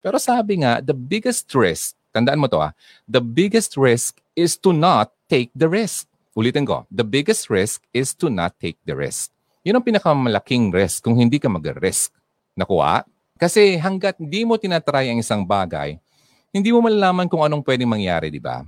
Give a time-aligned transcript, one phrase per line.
[0.00, 2.72] Pero sabi nga, the biggest risk, tandaan mo to ah,
[3.04, 6.08] the biggest risk is to not take the risk.
[6.32, 9.28] Ulitin ko, the biggest risk is to not take the risk.
[9.60, 12.16] Yun ang pinakamalaking risk kung hindi ka mag-risk.
[12.56, 13.04] Nakuha?
[13.36, 16.00] Kasi hanggat hindi mo tinatry ang isang bagay,
[16.48, 18.64] hindi mo malalaman kung anong pwedeng mangyari, di ba?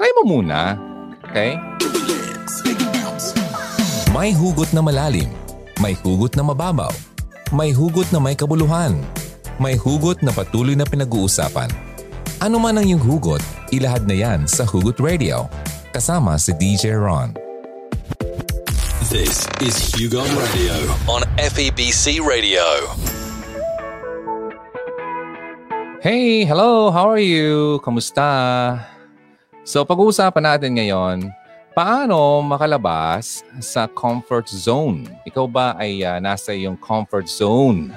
[0.00, 0.80] Try mo muna.
[1.28, 1.60] Okay?
[4.16, 5.28] May hugot na malalim.
[5.78, 6.94] May hugot na mababaw.
[7.52, 8.98] May hugot na may kabuluhan.
[9.54, 11.70] May hugot na patuloy na pinag-uusapan.
[12.42, 13.38] Ano man ang iyong hugot,
[13.70, 15.46] ilahad na yan sa Hugot Radio.
[15.94, 17.38] Kasama si DJ Ron.
[19.06, 20.74] This is Hugon Radio
[21.06, 22.66] on FEBC Radio.
[26.02, 27.78] Hey, hello, how are you?
[27.86, 28.26] Kamusta?
[29.62, 31.30] So pag-uusapan natin ngayon,
[31.78, 35.06] paano makalabas sa comfort zone?
[35.22, 37.94] Ikaw ba ay uh, nasa iyong comfort zone?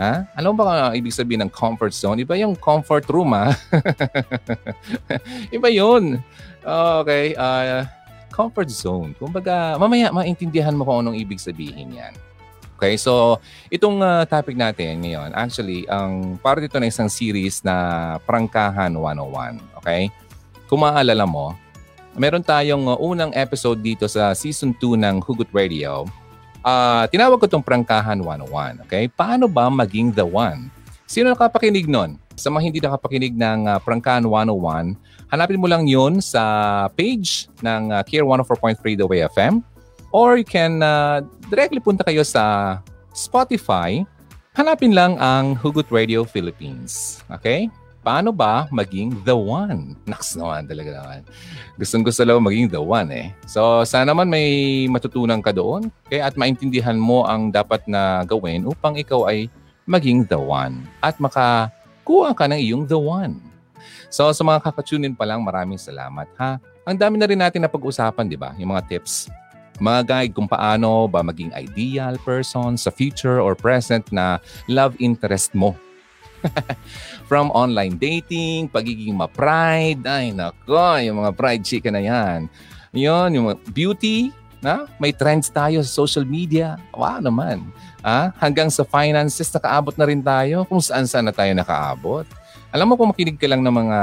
[0.00, 0.24] Ha?
[0.32, 2.24] Ano ba ibig sabihin ng comfort zone?
[2.24, 3.52] Iba yung comfort room, ha?
[5.56, 6.16] Iba yun.
[6.64, 7.36] Okay.
[7.36, 7.84] Uh,
[8.32, 9.12] comfort zone.
[9.20, 12.16] Kumbaga, mamaya maintindihan mo kung anong ibig sabihin yan.
[12.80, 13.36] Okay, so
[13.68, 19.60] itong uh, topic natin ngayon, actually, ang part ito ng isang series na Prangkahan 101.
[19.84, 20.08] Okay?
[20.64, 21.52] Kung maaalala mo,
[22.16, 26.08] meron tayong uh, unang episode dito sa season 2 ng Hugot Radio
[26.60, 28.84] Uh, tinawag ko itong Prangkahan 101.
[28.84, 29.08] Okay?
[29.08, 30.68] Paano ba maging the one?
[31.08, 32.20] Sino nakapakinig nun?
[32.36, 34.96] Sa mga hindi nakapakinig ng uh, Prangkahan 101,
[35.28, 39.60] hanapin mo lang yun sa page ng uh, Care 104.3 The Way FM
[40.10, 42.78] or you can uh, directly punta kayo sa
[43.14, 44.02] Spotify.
[44.58, 47.22] Hanapin lang ang Hugot Radio Philippines.
[47.30, 47.70] Okay?
[48.00, 49.96] Paano ba maging the one?
[50.08, 51.20] Naks naman talaga naman.
[51.76, 53.32] Gustong gusto lang maging the one eh.
[53.44, 58.64] So sana naman may matutunan ka doon kaya at maintindihan mo ang dapat na gawin
[58.64, 59.52] upang ikaw ay
[59.84, 63.36] maging the one at makakuha ka ng iyong the one.
[64.08, 66.58] So sa mga kakatunin pa lang, maraming salamat ha.
[66.88, 68.56] Ang dami na rin natin na pag-usapan, di ba?
[68.56, 69.28] Yung mga tips
[69.80, 74.36] mga guide kung paano ba maging ideal person sa future or present na
[74.68, 75.72] love interest mo
[77.30, 82.50] From online dating, pagiging ma-pride, ay nako, yung mga pride chicken na yan.
[82.90, 84.90] Yun, yung beauty, na?
[84.98, 86.74] May trends tayo sa social media.
[86.90, 87.70] Wow naman.
[88.02, 92.26] Ah, hanggang sa finances, nakaabot na rin tayo kung saan saan na tayo nakaabot.
[92.74, 93.98] Alam mo kung makinig ka lang ng mga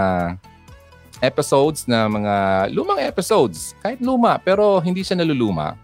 [1.19, 5.75] episodes na mga lumang episodes, kahit luma, pero hindi siya naluluma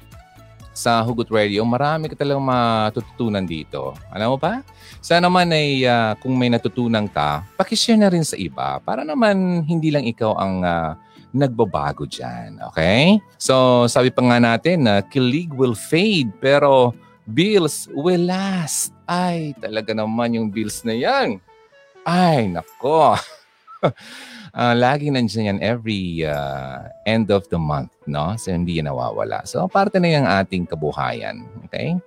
[0.74, 3.94] sa Hugot Radio, marami ka talagang matututunan dito.
[4.10, 4.66] Alam mo ba?
[5.00, 9.62] Sana naman ay uh, kung may natutunan ka, pakishare na rin sa iba para naman
[9.64, 10.98] hindi lang ikaw ang uh,
[11.30, 12.58] nagbabago dyan.
[12.74, 13.22] Okay?
[13.38, 16.98] So, sabi pa nga natin na uh, kilig will fade pero
[17.30, 18.92] bills will last.
[19.06, 21.38] Ay, talaga naman yung bills na yan.
[22.04, 23.16] Ay, nako.
[24.54, 28.38] uh, laging nandiyan yan every uh, end of the month, no?
[28.38, 29.46] So, hindi yan nawawala.
[29.50, 31.44] So, parte na yung ating kabuhayan.
[31.68, 31.98] Okay?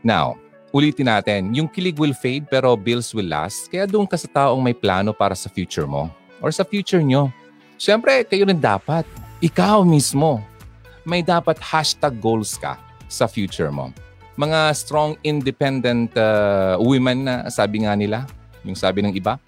[0.00, 0.40] Now,
[0.72, 3.68] ulitin natin, yung kilig will fade pero bills will last.
[3.68, 6.08] Kaya doon ka sa taong may plano para sa future mo
[6.40, 7.28] or sa future nyo.
[7.76, 9.04] Siyempre, kayo rin dapat.
[9.40, 10.40] Ikaw mismo.
[11.04, 12.76] May dapat hashtag goals ka
[13.08, 13.88] sa future mo.
[14.36, 18.28] Mga strong, independent uh, women na sabi nga nila,
[18.64, 19.40] yung sabi ng iba,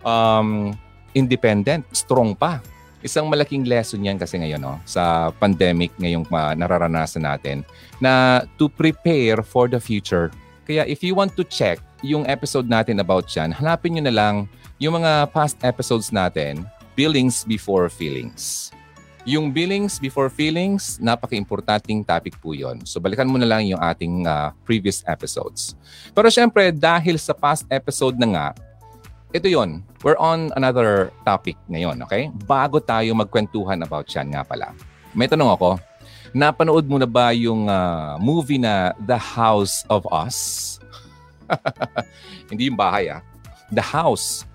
[0.00, 0.72] um,
[1.14, 2.60] independent, strong pa.
[3.04, 7.60] Isang malaking lesson yan kasi ngayon no, sa pandemic ngayong uh, nararanasan natin
[8.00, 10.32] na to prepare for the future.
[10.64, 14.34] Kaya if you want to check yung episode natin about yan, hanapin nyo na lang
[14.80, 16.64] yung mga past episodes natin,
[16.96, 18.72] Billings Before Feelings.
[19.24, 22.84] Yung Billings Before Feelings, napaka-importanting topic po yon.
[22.84, 25.72] So balikan mo na lang yung ating uh, previous episodes.
[26.12, 28.46] Pero syempre, dahil sa past episode na nga,
[29.34, 29.82] ito yon.
[30.06, 32.30] We're on another topic ngayon, okay?
[32.46, 34.70] Bago tayo magkwentuhan about yan nga pala.
[35.10, 35.82] May tanong ako,
[36.30, 40.78] napanood mo na ba yung uh, movie na The House of Us?
[42.50, 43.26] Hindi yung bahay ah.
[43.74, 44.46] The House.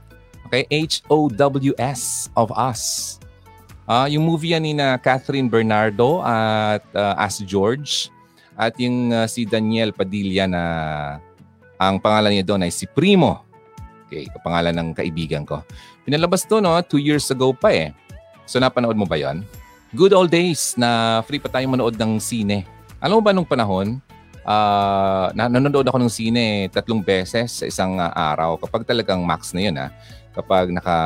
[0.48, 0.64] Okay?
[0.72, 3.20] H-O-W-S of Us.
[3.84, 8.08] Uh, yung movie yan ni na Catherine Bernardo at uh, As George
[8.56, 10.64] at yung uh, si Daniel Padilla na
[11.76, 13.49] ang pangalan niya doon ay si Primo.
[14.10, 15.62] Okay, kapangalan ng kaibigan ko.
[16.02, 17.94] Pinalabas to no, two years ago pa eh.
[18.50, 19.46] So napanood mo ba yon?
[19.94, 22.66] Good old days na free pa tayong manood ng sine.
[22.98, 24.02] Alam mo ba nung panahon,
[24.50, 29.62] uh, nanonood ako ng sine tatlong beses sa isang uh, araw kapag talagang max na
[29.62, 29.94] yun ha.
[30.34, 30.98] Kapag naka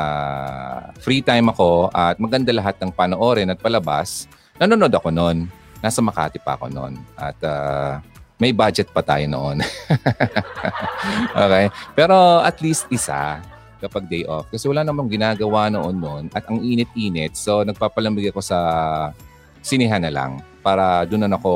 [1.03, 5.51] free time ako at maganda lahat ng panoorin at palabas, nanonood ako noon.
[5.83, 6.95] Nasa Makati pa ako noon.
[7.19, 7.99] At uh,
[8.43, 9.63] may budget pa tayo noon.
[11.47, 11.71] okay?
[11.95, 13.39] Pero at least isa.
[13.83, 14.47] kapag day off.
[14.47, 17.35] Kasi wala namang ginagawa noon noon at ang init-init.
[17.35, 18.59] So nagpapalamig ako sa
[19.59, 21.51] sinihan na lang para doon na ako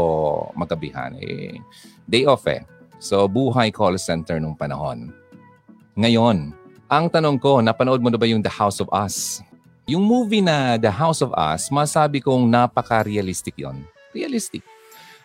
[0.51, 1.15] magabihan.
[1.23, 1.55] Eh,
[2.03, 2.67] day off eh.
[2.99, 5.15] So buhay call center nung panahon.
[5.95, 6.51] Ngayon,
[6.91, 9.39] ang tanong ko, napanood mo na ba yung The House of Us?
[9.87, 13.87] Yung movie na The House of Us, masabi kong napaka-realistic yon.
[14.11, 14.61] Realistic.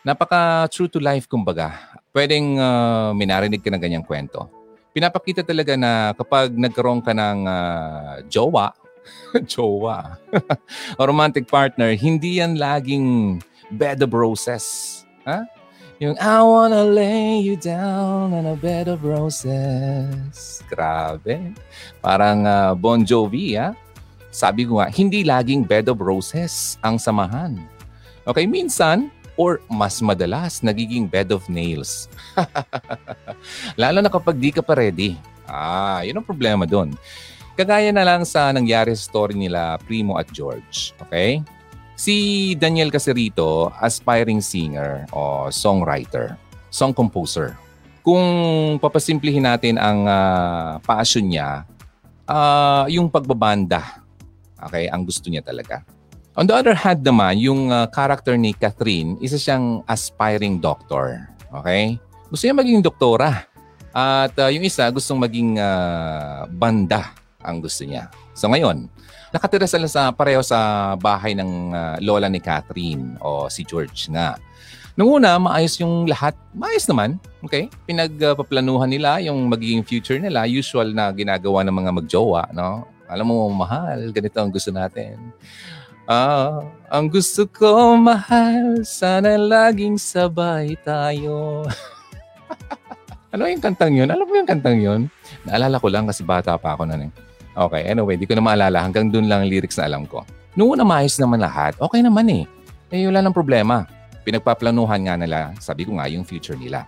[0.03, 1.79] Napaka true to life kumbaga.
[2.11, 4.51] Pwedeng uh, minarinig ka ng ganyang kwento.
[4.91, 8.75] Pinapakita talaga na kapag nagkaroon ka ng uh, jowa,
[9.51, 10.19] jowa,
[10.99, 13.39] o romantic partner, hindi yan laging
[13.79, 15.01] bed of roses.
[15.23, 15.47] Ha?
[16.03, 20.67] Yung I wanna lay you down on a bed of roses.
[20.67, 21.55] Grabe.
[22.03, 23.71] Parang uh, Bon Jovi, ha?
[24.35, 27.55] Sabi ko nga, hindi laging bed of roses ang samahan.
[28.27, 32.07] Okay, minsan, or mas madalas, nagiging bed of nails.
[33.81, 35.19] Lalo na kapag di ka pa ready.
[35.51, 36.95] Ah, yun ang problema doon.
[37.59, 40.95] Kagaya na lang sa nangyari sa story nila Primo at George.
[41.03, 41.43] Okay?
[41.99, 42.15] Si
[42.55, 46.39] Daniel kasi rito, aspiring singer o songwriter,
[46.71, 47.59] song composer.
[48.07, 48.23] Kung
[48.79, 51.67] papasimplihin natin ang uh, passion niya,
[52.31, 54.03] uh, yung pagbabanda.
[54.63, 55.83] Okay, ang gusto niya talaga.
[56.33, 61.29] On the other hand naman, yung uh, character ni Catherine, isa siyang aspiring doctor.
[61.53, 62.01] Okay?
[62.33, 63.45] Gusto niya maging doktora.
[63.93, 67.13] At uh, yung isa, gustong maging uh, banda
[67.45, 68.09] ang gusto niya.
[68.33, 68.89] So ngayon,
[69.29, 74.41] nakatira sila sa pareho sa bahay ng uh, lola ni Catherine o si George nga.
[74.97, 76.33] Nung una, maayos yung lahat.
[76.57, 77.21] Maayos naman.
[77.45, 77.69] Okay?
[77.85, 80.49] Pinagpaplanuhan nila yung magiging future nila.
[80.49, 82.43] Usual na ginagawa ng mga magjowa.
[82.57, 82.89] No?
[83.05, 85.21] Alam mo, mahal, ganito ang gusto natin.
[86.11, 91.63] Ah, ang gusto ko mahal, sana laging sabay tayo.
[93.33, 94.11] ano yung kantang yun?
[94.11, 95.07] Alam mo yung kantang yun?
[95.47, 97.13] Naalala ko lang kasi bata pa ako na eh.
[97.55, 98.83] Okay, anyway, di ko na maalala.
[98.83, 100.27] Hanggang dun lang lyrics na alam ko.
[100.59, 102.45] Noong una maayos naman lahat, okay naman eh.
[102.91, 103.87] Eh, wala nang problema.
[104.27, 106.83] Pinagpaplanuhan nga nila, sabi ko nga, yung future nila.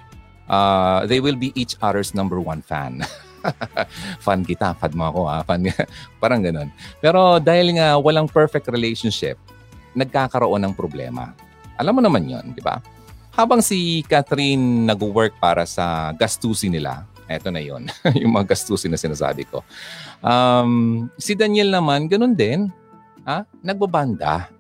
[0.50, 3.00] Uh, they will be each other's number one fan.
[4.24, 5.42] fan kita, fan mo ako ha.
[5.44, 5.68] Fan,
[6.22, 6.68] parang ganun.
[6.98, 9.38] Pero dahil nga walang perfect relationship,
[9.94, 11.32] nagkakaroon ng problema.
[11.78, 12.78] Alam mo naman yon di ba?
[13.34, 17.90] Habang si Catherine nag-work para sa gastusin nila, eto na yon
[18.22, 19.62] yung mga gastusin na sinasabi ko.
[20.22, 22.70] Um, si Daniel naman, ganun din.
[23.26, 23.42] Ha?
[23.64, 24.50] Nagbabanda.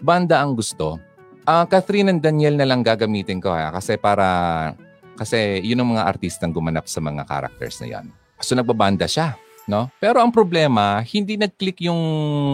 [0.00, 0.96] Banda ang gusto.
[1.44, 4.72] Uh, Catherine and Daniel na lang gagamitin ko ha, kasi para
[5.14, 8.06] kasi yun ang mga artistang gumanap sa mga characters na yan.
[8.42, 9.38] So nagbabanda siya,
[9.68, 9.90] no?
[10.02, 12.00] Pero ang problema, hindi nag-click yung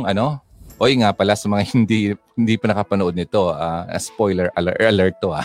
[0.05, 0.41] ano,
[0.81, 5.37] Oy nga pala sa mga hindi hindi pa nakapanood nito, uh, spoiler alert, alert to
[5.37, 5.44] ah.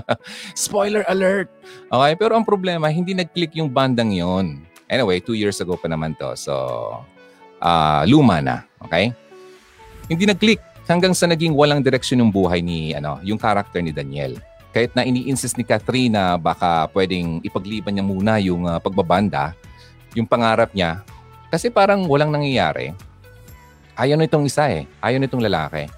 [0.54, 1.50] spoiler alert.
[1.90, 4.62] Okay, pero ang problema hindi nag-click yung bandang 'yon.
[4.86, 6.30] Anyway, two years ago pa naman to.
[6.38, 6.54] So
[7.58, 9.10] uh, luma na, okay?
[10.06, 14.38] Hindi nag-click hanggang sa naging walang direksyon yung buhay ni ano, yung character ni Daniel.
[14.70, 19.58] Kahit na ini-insist ni Catherine na baka pwedeng ipagliban niya muna yung uh, pagbabanda,
[20.16, 21.02] yung pangarap niya,
[21.48, 22.92] kasi parang walang nangyayari.
[23.98, 24.84] Ayaw nitong isa eh.
[25.00, 25.88] Ayaw nitong lalaki.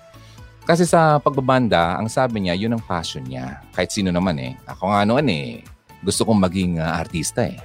[0.65, 3.59] Kasi sa pagbabanda, ang sabi niya, yun ang passion niya.
[3.75, 4.55] Kahit sino naman eh.
[4.71, 5.67] Ako nga noon eh,
[6.01, 7.59] gusto kong maging uh, artista eh.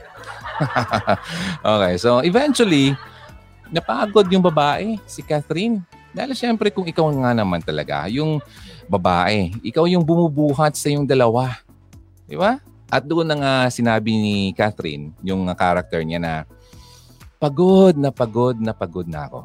[1.61, 2.97] okay, so eventually,
[3.69, 5.85] napagod yung babae, si Catherine.
[6.15, 8.41] Dahil siyempre kung ikaw nga naman talaga, yung
[8.89, 11.61] babae, ikaw yung bumubuhat sa yung dalawa.
[12.25, 12.57] Di ba?
[12.89, 16.33] At doon na nga sinabi ni Catherine, yung character niya na,
[17.41, 19.41] pagod na pagod na pagod na ako.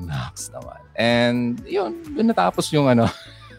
[0.00, 0.80] Max naman.
[0.96, 3.08] And yun, yun natapos yung ano,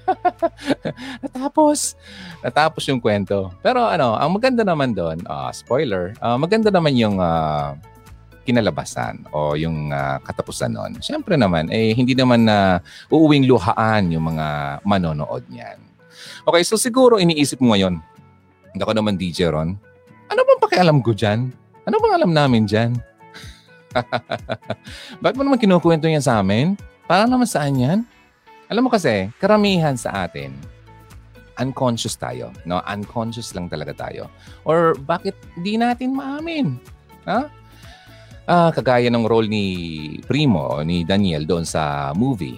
[1.23, 1.95] natapos.
[2.41, 3.53] Natapos yung kwento.
[3.61, 7.77] Pero ano, ang maganda naman doon, uh, spoiler, uh, maganda naman yung uh,
[8.43, 10.97] kinalabasan o yung uh, katapusan noon.
[10.99, 15.77] Siyempre naman, eh, hindi naman na uh, uuwing luhaan yung mga manonood niyan.
[16.45, 18.01] Okay, so siguro iniisip mo ngayon,
[18.79, 19.75] ako naman DJ Ron.
[20.31, 21.51] Ano bang pakialam ko dyan?
[21.83, 22.95] Ano bang alam namin dyan?
[25.21, 26.79] Bakit mo naman kinukwento yan sa amin?
[27.03, 27.99] Para naman saan yan?
[28.71, 30.55] Alam mo kasi, karamihan sa atin,
[31.59, 32.55] unconscious tayo.
[32.63, 32.79] No?
[32.87, 34.31] Unconscious lang talaga tayo.
[34.63, 36.79] Or bakit di natin maamin?
[37.27, 37.51] Ha?
[38.47, 39.65] Ah, kagaya ng role ni
[40.23, 42.57] Primo, ni Daniel doon sa movie.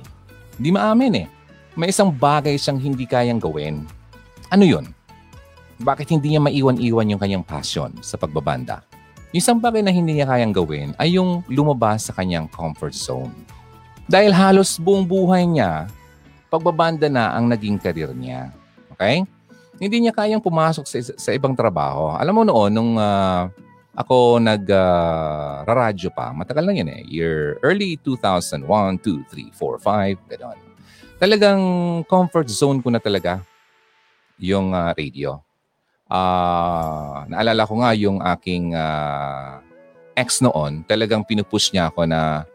[0.55, 1.27] Di maamin eh.
[1.73, 3.89] May isang bagay siyang hindi kayang gawin.
[4.53, 4.93] Ano yun?
[5.81, 8.85] Bakit hindi niya maiwan-iwan yung kanyang passion sa pagbabanda.
[9.33, 13.33] Yung isang bagay na hindi niya kayang gawin ay yung lumabas sa kanyang comfort zone.
[14.05, 15.89] Dahil halos buong buhay niya,
[16.53, 18.53] pagbabanda na ang naging karir niya.
[18.93, 19.25] Okay?
[19.81, 22.13] Hindi niya kayang pumasok sa, sa ibang trabaho.
[22.13, 23.49] Alam mo noon, nung uh,
[23.93, 26.33] ako nag-radyo uh, pa.
[26.33, 27.01] Matagal lang yun eh.
[27.09, 28.65] Year early 2001,
[29.01, 29.81] 2, 3, 4,
[30.21, 30.59] 5, gano'n.
[31.21, 31.61] Talagang
[32.05, 33.41] comfort zone ko na talaga
[34.41, 35.37] yung uh, radio.
[36.07, 39.63] Uh, naalala ko nga yung aking uh,
[40.13, 42.45] ex noon, talagang pinupush niya ako na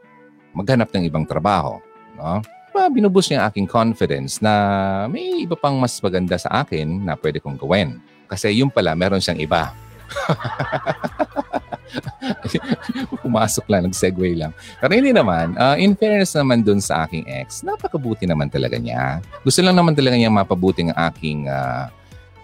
[0.54, 1.80] maghanap ng ibang trabaho.
[2.14, 2.42] No?
[2.74, 7.42] Pa, binubus niya aking confidence na may iba pang mas maganda sa akin na pwede
[7.42, 7.98] kong gawin.
[8.28, 9.72] Kasi yung pala, meron siyang iba.
[13.24, 14.52] Pumasok lang, nag-segue lang.
[14.78, 19.24] Pero hindi naman, uh, in fairness naman dun sa aking ex, napakabuti naman talaga niya.
[19.40, 21.88] Gusto lang naman talaga niya mapabuti ang aking uh,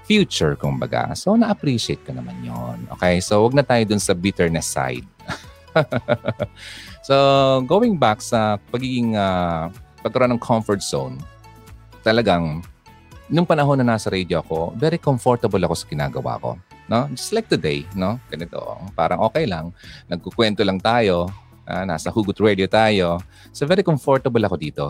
[0.04, 1.16] future, kumbaga.
[1.16, 5.04] So, na-appreciate ko naman yon Okay, so wag na tayo dun sa bitterness side.
[7.08, 7.16] so,
[7.64, 9.72] going back sa pagiging uh,
[10.04, 11.16] pagkaroon ng comfort zone,
[12.04, 12.60] talagang
[13.32, 16.60] nung panahon na nasa radio ako, very comfortable ako sa ginagawa ko.
[16.84, 17.08] No?
[17.16, 18.20] Just like today, no?
[18.28, 18.60] Ganito,
[18.92, 19.72] parang okay lang.
[20.12, 21.32] Nagkukwento lang tayo,
[21.64, 23.20] uh, nasa Hugot Radio tayo.
[23.56, 24.86] So very comfortable ako dito.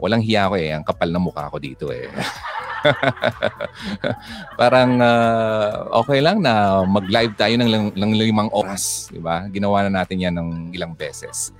[0.00, 2.08] Walang hiya ko eh, ang kapal ng mukha ko dito eh.
[4.60, 9.46] parang uh, okay lang na mag-live tayo ng, ng limang oras, di ba?
[9.52, 11.52] Ginawa na natin yan ng ilang beses.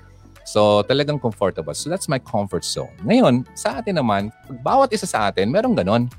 [0.44, 1.76] So, talagang comfortable.
[1.76, 2.92] So, that's my comfort zone.
[3.06, 4.34] Ngayon, sa atin naman,
[4.66, 6.10] bawat isa sa atin, merong ganon.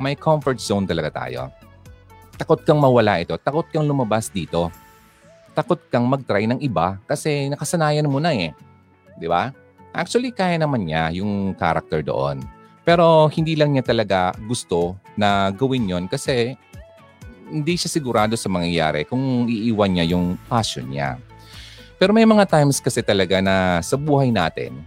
[0.00, 1.52] May comfort zone talaga tayo
[2.34, 4.70] takot kang mawala ito, takot kang lumabas dito.
[5.54, 8.50] Takot kang mag-try ng iba kasi nakasanayan mo na eh.
[9.14, 9.54] Di ba?
[9.94, 12.42] Actually, kaya naman niya yung character doon.
[12.84, 16.52] Pero hindi lang niya talaga gusto na gawin yon kasi
[17.48, 21.16] hindi siya sigurado sa mangyayari kung iiwan niya yung passion niya.
[21.96, 24.84] Pero may mga times kasi talaga na sa buhay natin,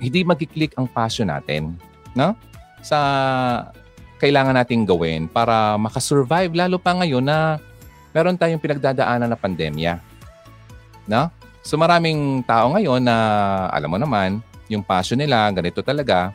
[0.00, 1.76] hindi magkiklik ang passion natin.
[2.16, 2.32] No?
[2.80, 2.98] Sa
[4.16, 7.60] kailangan nating gawin para makasurvive lalo pa ngayon na
[8.16, 10.00] meron tayong pinagdadaanan na pandemya.
[11.04, 11.28] No?
[11.60, 13.16] So maraming tao ngayon na
[13.68, 16.32] alam mo naman, yung passion nila, ganito talaga,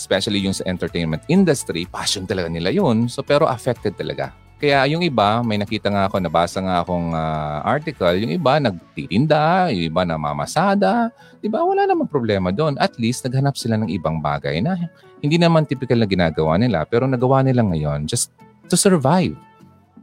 [0.00, 3.04] especially yung sa entertainment industry, passion talaga nila yun.
[3.12, 4.32] So pero affected talaga.
[4.60, 9.72] Kaya yung iba, may nakita nga ako, nabasa nga akong uh, article, yung iba nagtitinda,
[9.72, 11.08] yung iba namamasada.
[11.40, 11.64] Di ba?
[11.64, 12.76] Wala namang problema doon.
[12.76, 14.76] At least naghanap sila ng ibang bagay na
[15.24, 18.36] hindi naman typical na ginagawa nila, pero nagawa nila ngayon just
[18.68, 19.32] to survive.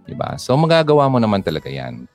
[0.10, 0.42] Di ba?
[0.42, 2.10] So magagawa mo naman talaga yan.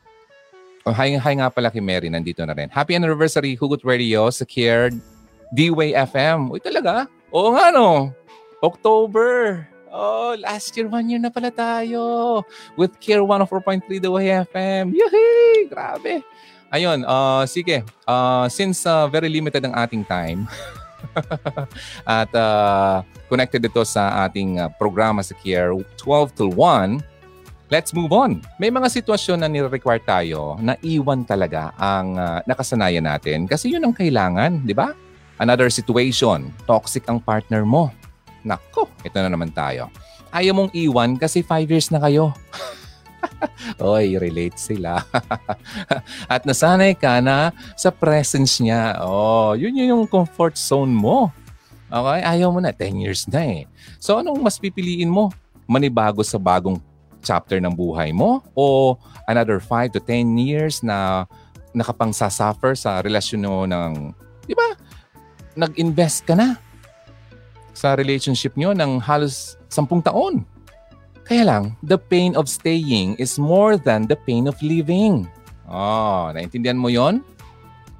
[0.82, 2.66] Oh, hi, hi nga pala kay Mary, nandito na rin.
[2.74, 4.90] Happy anniversary, Hugot Radio, sa Care
[5.54, 6.50] D-Way FM.
[6.50, 7.06] Uy, talaga?
[7.32, 8.12] Oo nga, no?
[8.60, 9.64] October.
[9.88, 12.40] Oh, last year, one year na pala tayo.
[12.76, 14.92] With Care 104.3 The Way FM.
[14.92, 15.68] Yehey!
[15.68, 16.20] Grabe.
[16.72, 17.84] Ayun, uh, sige.
[18.04, 20.48] Uh, since uh, very limited ang ating time,
[22.08, 27.00] at uh, connected ito sa ating uh, programa sa Care 12 to 1,
[27.72, 28.44] let's move on.
[28.60, 33.84] May mga sitwasyon na nire-require tayo na iwan talaga ang uh, nakasanayan natin kasi yun
[33.84, 34.92] ang kailangan, di ba?
[35.42, 37.90] Another situation, toxic ang partner mo
[38.42, 39.88] Nako, ito na naman tayo.
[40.34, 42.34] Ayaw mong iwan kasi 5 years na kayo.
[43.78, 44.98] Oy, relate sila.
[46.32, 48.98] At nasanay ka na sa presence niya.
[49.02, 51.30] Oh, yun yung comfort zone mo.
[51.86, 52.20] Okay?
[52.26, 52.74] Ayaw mo na.
[52.74, 53.62] 10 years na eh.
[54.02, 55.30] So, anong mas pipiliin mo?
[55.70, 56.82] Manibago sa bagong
[57.22, 58.42] chapter ng buhay mo?
[58.58, 58.98] O
[59.30, 61.28] another 5 to 10 years na
[61.70, 64.10] nakapang suffer sa relasyon mo ng,
[64.50, 64.74] di ba,
[65.54, 66.56] nag-invest ka na
[67.72, 70.44] sa relationship nyo ng halos sampung taon.
[71.22, 75.24] Kaya lang, the pain of staying is more than the pain of leaving.
[75.70, 77.22] Oh, naintindihan mo yon?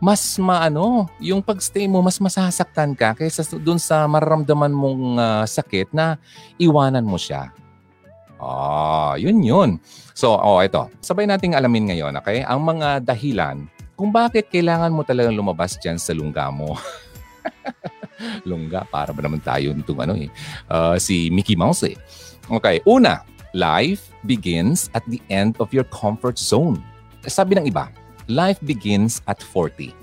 [0.03, 5.95] Mas maano, yung pagstay mo, mas masasaktan ka kaysa dun sa mararamdaman mong uh, sakit
[5.95, 6.19] na
[6.59, 7.55] iwanan mo siya.
[8.43, 9.79] Oh, yun yun.
[10.19, 10.91] So, oh, ito.
[10.99, 12.43] Sabay nating alamin ngayon, okay?
[12.43, 16.75] Ang mga dahilan kung bakit kailangan mo talagang lumabas dyan sa lungga mo.
[18.49, 20.31] Lungga, para ba naman tayo nitong ano eh.
[20.71, 21.97] Uh, si Mickey Mouse eh.
[22.51, 23.23] Okay, una,
[23.55, 26.79] life begins at the end of your comfort zone.
[27.27, 27.91] Sabi ng iba,
[28.27, 29.95] life begins at 40.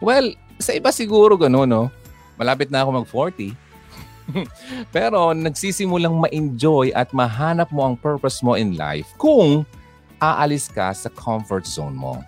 [0.00, 1.88] Well, sa iba siguro gano'n, no?
[2.36, 3.56] Malapit na ako mag-40.
[4.96, 9.64] Pero nagsisimulang ma-enjoy at mahanap mo ang purpose mo in life kung
[10.18, 12.20] aalis ka sa comfort zone mo.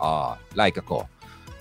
[0.00, 1.04] Ah, uh, like ako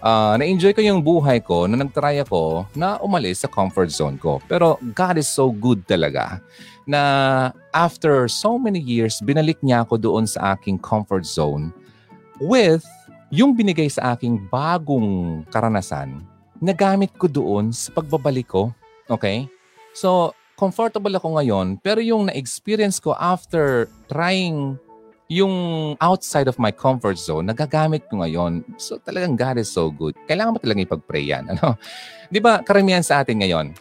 [0.03, 4.39] uh, na-enjoy ko yung buhay ko na nag-try ako na umalis sa comfort zone ko.
[4.48, 6.39] Pero God is so good talaga
[6.89, 7.01] na
[7.70, 11.70] after so many years, binalik niya ako doon sa aking comfort zone
[12.41, 12.82] with
[13.29, 16.25] yung binigay sa aking bagong karanasan
[16.58, 18.74] na gamit ko doon sa pagbabalik ko.
[19.06, 19.46] Okay?
[19.94, 24.75] So, comfortable ako ngayon, pero yung na-experience ko after trying
[25.29, 25.53] yung
[26.01, 28.65] outside of my comfort zone, nagagamit ko ngayon.
[28.81, 30.17] So talagang God is so good.
[30.25, 31.45] Kailangan mo talagang ipag-pray yan.
[31.53, 31.77] Ano?
[32.33, 33.77] Di ba, karamihan sa atin ngayon,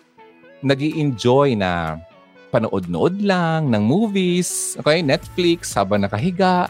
[0.61, 1.97] nag enjoy na
[2.53, 6.69] panood-nood lang ng movies, okay, Netflix, habang nakahiga,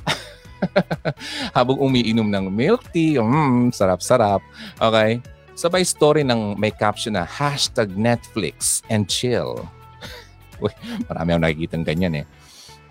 [1.59, 4.43] habang umiinom ng milk tea, mm, sarap-sarap,
[4.79, 5.19] okay.
[5.59, 9.67] Sabay story ng may caption na hashtag Netflix and chill.
[10.63, 10.71] Uy,
[11.11, 12.27] marami akong nakikita ganyan eh.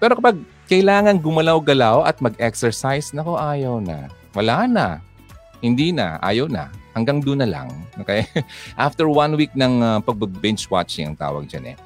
[0.04, 0.36] Pero kapag
[0.68, 4.12] kailangan gumalaw-galaw at mag-exercise, nako ayaw na.
[4.36, 4.88] Wala na.
[5.64, 6.20] Hindi na.
[6.20, 6.68] Ayaw na.
[6.92, 7.72] Hanggang doon na lang.
[8.04, 8.28] Okay?
[8.76, 11.78] After one week ng uh, pag-binge watching ang tawag dyan eh.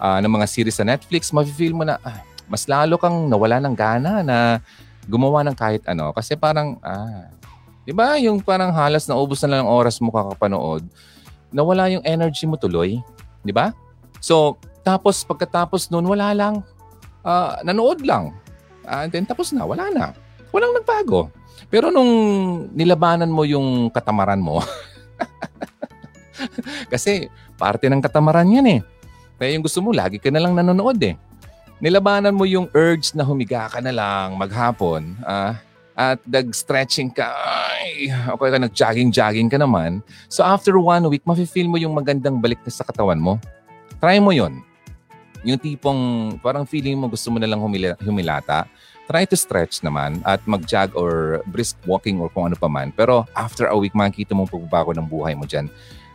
[0.00, 3.76] Uh, ng mga series sa Netflix, mafe-feel mo na ah, mas lalo kang nawala ng
[3.76, 4.58] gana na
[5.04, 6.10] gumawa ng kahit ano.
[6.16, 7.28] Kasi parang, ah,
[7.84, 10.88] di ba yung parang halos na ubos na lang ang oras mo kakapanood,
[11.52, 12.96] nawala yung energy mo tuloy.
[13.44, 13.76] Di ba?
[14.24, 16.64] So, tapos pagkatapos noon, wala lang
[17.24, 18.34] uh, nanood lang.
[18.84, 20.12] Uh, and then tapos na, wala na.
[20.50, 21.30] Walang nagbago.
[21.70, 22.12] Pero nung
[22.72, 24.60] nilabanan mo yung katamaran mo,
[26.92, 27.28] kasi
[27.60, 28.80] parte ng katamaran yan eh.
[29.36, 31.16] Kaya yung gusto mo, lagi ka na lang nanonood eh.
[31.80, 35.56] Nilabanan mo yung urge na humiga ka na lang maghapon uh,
[35.96, 37.28] at nag-stretching ka,
[37.80, 40.04] ay, okay ka, nag-jogging-jogging ka naman.
[40.28, 43.40] So after one week, mafe-feel mo yung magandang balik na sa katawan mo.
[44.00, 44.64] Try mo yon
[45.44, 48.68] yung tipong parang feeling mo gusto mo na lang humila, humilata,
[49.10, 52.94] try to stretch naman at mag-jog or brisk walking or kung ano pa man.
[52.94, 55.66] Pero after a week, makikita mo pagbabago ng buhay mo dyan.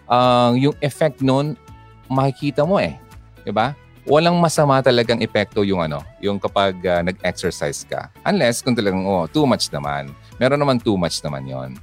[0.07, 1.59] Uh, yung effect nun,
[2.07, 2.95] makikita mo eh.
[3.43, 3.75] Diba?
[4.07, 8.07] Walang masama talagang epekto yung ano, yung kapag uh, nag-exercise ka.
[8.23, 10.13] Unless kung talagang, oh, too much naman.
[10.39, 11.75] Meron naman too much naman yon.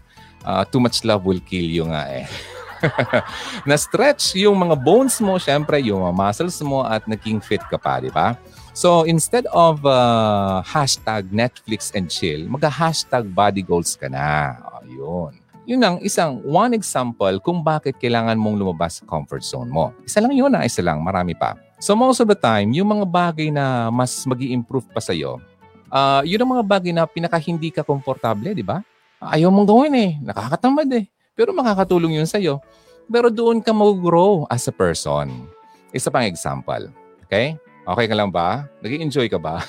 [0.43, 2.25] Uh, too much love will kill you nga eh.
[3.69, 8.03] na-stretch yung mga bones mo, syempre yung mga muscles mo at naging fit ka pa,
[8.03, 8.35] di ba?
[8.73, 14.57] So instead of uh, hashtag Netflix and chill, mag-hashtag body goals ka na.
[14.83, 15.37] Ayun.
[15.63, 19.95] Yun ang isang one example kung bakit kailangan mong lumabas sa comfort zone mo.
[20.03, 21.55] Isa lang yun na, isa lang, marami pa.
[21.79, 25.39] So most of the time, yung mga bagay na mas mag improve pa sa'yo,
[25.93, 28.83] uh, yun ang mga bagay na pinaka hindi ka komportable, di ba?
[29.23, 30.11] Ayaw mong gawin eh.
[30.19, 31.07] Nakakatamad eh.
[31.39, 32.59] Pero makakatulong yun sa'yo.
[33.09, 35.47] Pero doon ka mag-grow as a person.
[35.91, 36.91] Isa pang example.
[37.27, 37.57] Okay?
[37.83, 38.69] Okay ka lang ba?
[38.79, 39.65] nag enjoy ka ba?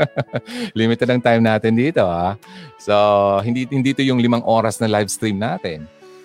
[0.78, 2.34] Limited ang time natin dito, ha?
[2.80, 2.94] So,
[3.44, 5.84] hindi, hindi ito yung limang oras na live stream natin.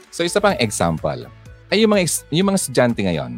[0.09, 1.27] So, isa pang example.
[1.67, 3.35] Ay yung mga, yung mga estudyante ngayon,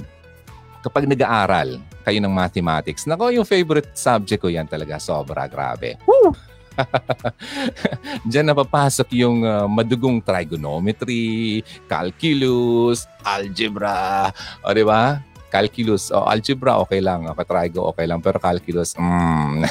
[0.86, 5.97] kapag nag-aaral kayo ng mathematics, nako, yung favorite subject ko yan talaga, sobra, grabe.
[6.06, 6.32] Woo!
[8.30, 14.30] Diyan napapasok yung uh, madugong trigonometry, calculus, algebra,
[14.62, 15.22] o di ba?
[15.48, 19.63] Calculus, o algebra okay lang, o trigo okay lang, pero calculus, mm.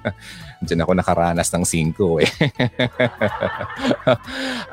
[0.64, 2.30] Diyan ako nakaranas ng 5 eh.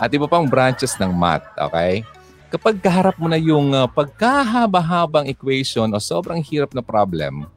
[0.02, 2.04] At iba pang branches ng math, okay?
[2.52, 7.48] Kapag kaharap mo na yung uh, pagkahaba-habang equation o sobrang hirap na problem,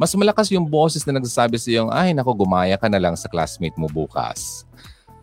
[0.00, 3.28] mas malakas yung boses na nagsasabi sa iyo, ay nako, gumaya ka na lang sa
[3.28, 4.64] classmate mo bukas.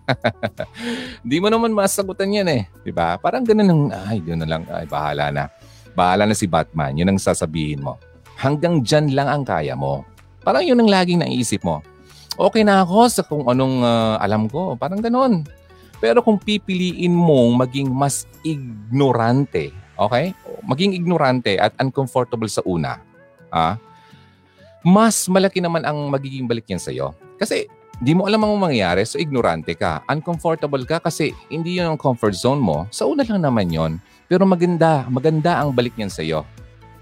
[1.25, 2.69] Hindi mo naman masagutan yan eh.
[2.93, 3.17] Ba?
[3.17, 5.49] Parang ganun ng, ay, doon na lang, ay, bahala na.
[5.97, 6.93] Bahala na si Batman.
[6.93, 7.97] Yun ang sasabihin mo.
[8.37, 10.05] Hanggang dyan lang ang kaya mo.
[10.45, 11.81] Parang yun ang laging naisip mo.
[12.37, 14.77] Okay na ako sa kung anong uh, alam ko.
[14.77, 15.41] Parang ganun.
[15.97, 20.37] Pero kung pipiliin mong maging mas ignorante, okay?
[20.61, 23.01] Maging ignorante at uncomfortable sa una,
[23.49, 23.81] ah,
[24.87, 27.11] mas malaki naman ang magiging balik niyan sa'yo.
[27.35, 27.67] Kasi
[27.99, 29.99] di mo alam ang mangyayari, so ignorante ka.
[30.07, 32.87] Uncomfortable ka kasi hindi yun ang comfort zone mo.
[32.87, 33.99] Sa una lang naman yon
[34.31, 36.47] Pero maganda, maganda ang balik niyan sa'yo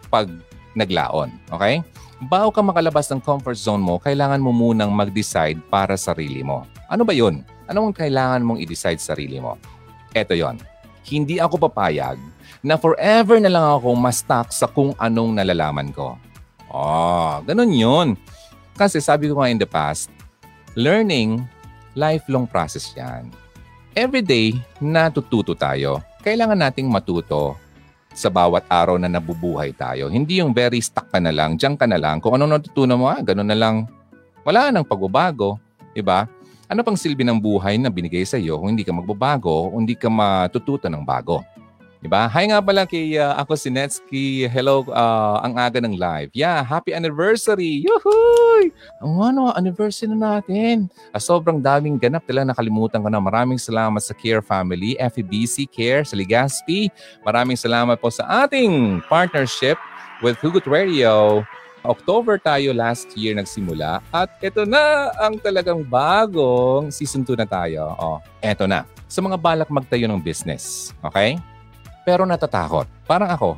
[0.09, 0.25] pag
[0.73, 1.29] naglaon.
[1.53, 1.85] Okay?
[2.25, 6.65] Bago ka makalabas ng comfort zone mo, kailangan mo munang mag-decide para sa sarili mo.
[6.89, 7.45] Ano ba yun?
[7.69, 9.61] Ano ang kailangan mong i-decide sa sarili mo?
[10.09, 10.57] Eto yon.
[11.05, 12.17] Hindi ako papayag
[12.65, 16.17] na forever na lang ako ma-stuck sa kung anong nalalaman ko.
[16.75, 18.07] Oh, ganun yun.
[18.75, 20.11] Kasi sabi ko nga in the past,
[20.75, 21.39] learning,
[21.95, 23.31] lifelong process yan.
[23.95, 26.03] Every day, natututo tayo.
[26.19, 27.55] Kailangan nating matuto
[28.11, 30.11] sa bawat araw na nabubuhay tayo.
[30.11, 32.19] Hindi yung very stuck ka na lang, diyan ka na lang.
[32.19, 33.87] Kung ano natutunan mo, ah, ganun na lang.
[34.43, 35.55] Wala nang pagbabago.
[35.95, 36.27] Diba?
[36.67, 40.11] Ano pang silbi ng buhay na binigay sa iyo kung hindi ka magbabago, hindi ka
[40.11, 41.39] matututo ng bago?
[42.05, 42.29] Diba?
[42.29, 44.45] Hi nga pala kay uh, ako si Netsky.
[44.45, 46.29] Hello, uh, ang aga ng live.
[46.37, 47.81] Yeah, happy anniversary!
[47.81, 48.69] Yuhuy!
[49.01, 50.85] Ang ano, anniversary na natin.
[51.09, 52.21] Uh, sobrang daming ganap.
[52.29, 53.17] Talagang nakalimutan ko na.
[53.17, 56.93] Maraming salamat sa Care Family, FEBC Care sa Ligaspi.
[57.25, 59.81] Maraming salamat po sa ating partnership
[60.21, 61.41] with Hugot Radio.
[61.89, 67.97] October tayo last year nagsimula at ito na ang talagang bagong season 2 na tayo.
[67.97, 68.85] Oh, eto na.
[69.09, 71.41] Sa mga balak magtayo ng business, okay?
[72.05, 72.85] Pero natatakot.
[73.09, 73.49] Parang ako.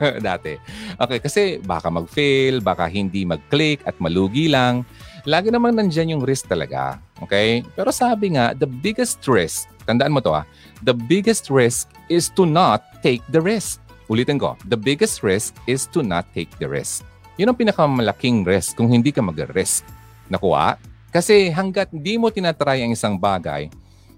[0.26, 0.56] Dati.
[0.98, 4.82] Okay, kasi baka mag-fail, baka hindi mag-click at malugi lang.
[5.22, 6.98] Lagi namang nandyan yung risk talaga.
[7.22, 7.62] Okay?
[7.78, 10.42] Pero sabi nga, the biggest risk, tandaan mo to ah,
[10.82, 13.78] the biggest risk is to not take the risk.
[14.10, 17.06] Ulitin ko, the biggest risk is to not take the risk.
[17.38, 19.86] Yun ang pinakamalaking risk kung hindi ka mag-risk.
[20.26, 20.76] Nakuha?
[21.14, 23.68] Kasi hanggat hindi mo tinatry ang isang bagay,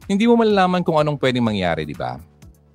[0.07, 2.19] hindi mo malalaman kung anong pwedeng mangyari, di ba?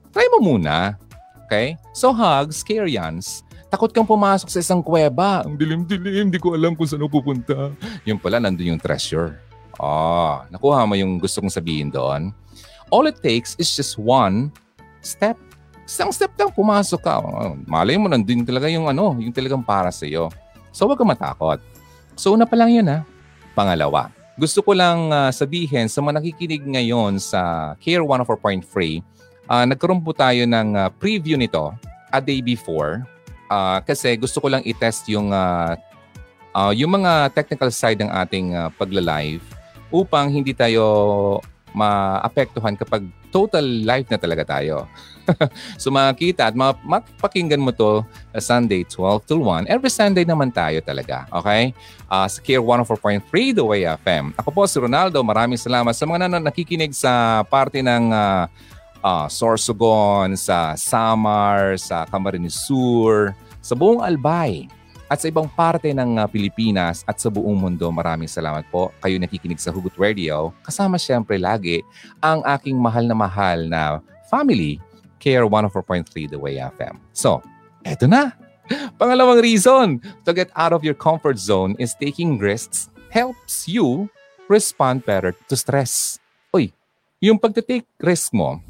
[0.09, 0.97] Try mo muna.
[1.45, 1.77] Okay?
[1.97, 3.41] So hugs, Karyans,
[3.73, 5.45] takot kang pumasok sa isang kuweba.
[5.45, 7.73] Ang dilim-dilim, hindi ko alam kung saan pupunta.
[8.05, 9.37] Yung pala, nandun yung treasure.
[9.79, 12.35] Oh, nakuha mo yung gusto kong sabihin doon.
[12.89, 14.49] All it takes is just one
[14.99, 15.39] step
[15.89, 17.17] isang step lang pumasok ka.
[17.17, 20.29] Oh, malay mo, nandun talaga yung ano, yung talagang para sa iyo.
[20.69, 21.57] So wag ka matakot.
[22.13, 23.01] So una pa lang yun ha.
[23.57, 29.01] Pangalawa, gusto ko lang uh, sabihin sa mga nakikinig ngayon sa Care 104.3,
[29.49, 31.73] uh, nagkaroon po tayo ng uh, preview nito
[32.13, 33.03] a day before
[33.49, 35.73] uh, kasi gusto ko lang i-test yung uh,
[36.53, 39.41] uh, yung mga technical side ng ating uh, pagla-live
[39.89, 41.41] upang hindi tayo
[41.73, 44.89] maapektuhan kapag total live na talaga tayo.
[45.81, 49.69] so makikita at mapakinggan mo to uh, Sunday 12 till 1.
[49.69, 51.29] Every Sunday naman tayo talaga.
[51.29, 51.73] Okay?
[52.09, 54.33] Uh, sa Care 104.3 The Way FM.
[54.41, 55.21] Ako po si Ronaldo.
[55.21, 58.49] Maraming salamat sa mga nan- nakikinig sa parte ng uh,
[59.03, 64.69] uh, Sorsogon, sa Samar, sa Camarines Sur, sa buong Albay
[65.09, 67.89] at sa ibang parte ng uh, Pilipinas at sa buong mundo.
[67.89, 68.93] Maraming salamat po.
[69.01, 70.53] Kayo nakikinig sa Hugot Radio.
[70.61, 71.81] Kasama siyempre lagi
[72.21, 74.77] ang aking mahal na mahal na family,
[75.17, 76.95] Care 104.3 The Way FM.
[77.11, 77.41] So,
[77.83, 78.37] eto na.
[79.01, 84.07] Pangalawang reason to get out of your comfort zone is taking risks helps you
[84.45, 86.21] respond better to stress.
[86.53, 86.69] Uy,
[87.17, 88.61] yung pagte-take risk mo,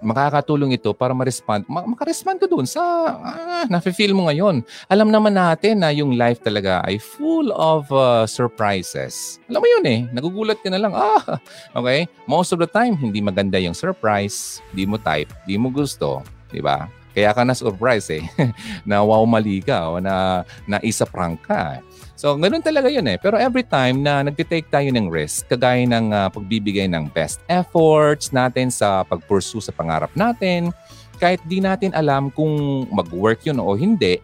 [0.00, 2.82] makakatulong ito para ma-respond, makarespond ka dun sa
[3.18, 4.62] ah, nafe-feel mo ngayon.
[4.90, 9.38] Alam naman natin na yung life talaga ay full of uh, surprises.
[9.50, 11.38] Alam mo yun eh, nagugulat ka na lang, ah,
[11.78, 12.06] okay?
[12.26, 16.62] Most of the time, hindi maganda yung surprise, hindi mo type, hindi mo gusto, di
[16.62, 16.86] ba?
[17.18, 18.22] Kaya ka na-surprise eh,
[18.88, 21.82] na wow mali o na, na isa prank ka.
[22.14, 23.18] So, ganun talaga yun eh.
[23.18, 28.30] Pero every time na nagtitake tayo ng risk, kagaya ng uh, pagbibigay ng best efforts
[28.30, 30.70] natin sa pagpursue sa pangarap natin,
[31.18, 34.22] kahit di natin alam kung mag-work yun o hindi,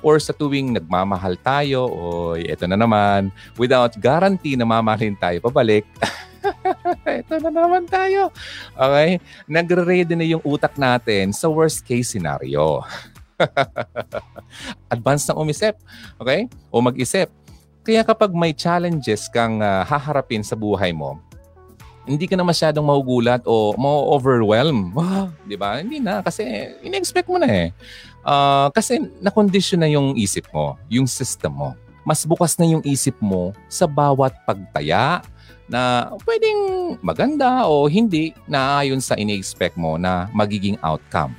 [0.00, 3.28] or sa tuwing nagmamahal tayo, o eto na naman,
[3.60, 5.84] without guarantee na mamahalin tayo pabalik,
[7.20, 8.32] eto na naman tayo.
[8.74, 9.20] Okay?
[9.46, 12.84] Nagre-ready na yung utak natin sa worst case scenario.
[14.94, 15.76] Advance ng umisip.
[16.20, 16.48] Okay?
[16.72, 17.28] O mag-isip.
[17.80, 21.16] Kaya kapag may challenges kang uh, haharapin sa buhay mo,
[22.04, 24.92] hindi ka na masyadong mahugulat o ma-overwhelm.
[25.48, 25.80] Di ba?
[25.80, 26.44] Hindi na kasi
[26.84, 27.68] in-expect mo na eh.
[28.20, 31.70] Uh, kasi na-condition na yung isip mo, yung system mo.
[32.04, 35.20] Mas bukas na yung isip mo sa bawat pagtaya
[35.70, 36.60] na pwedeng
[36.98, 41.32] maganda o hindi na ayon sa ini-expect mo na magiging outcome.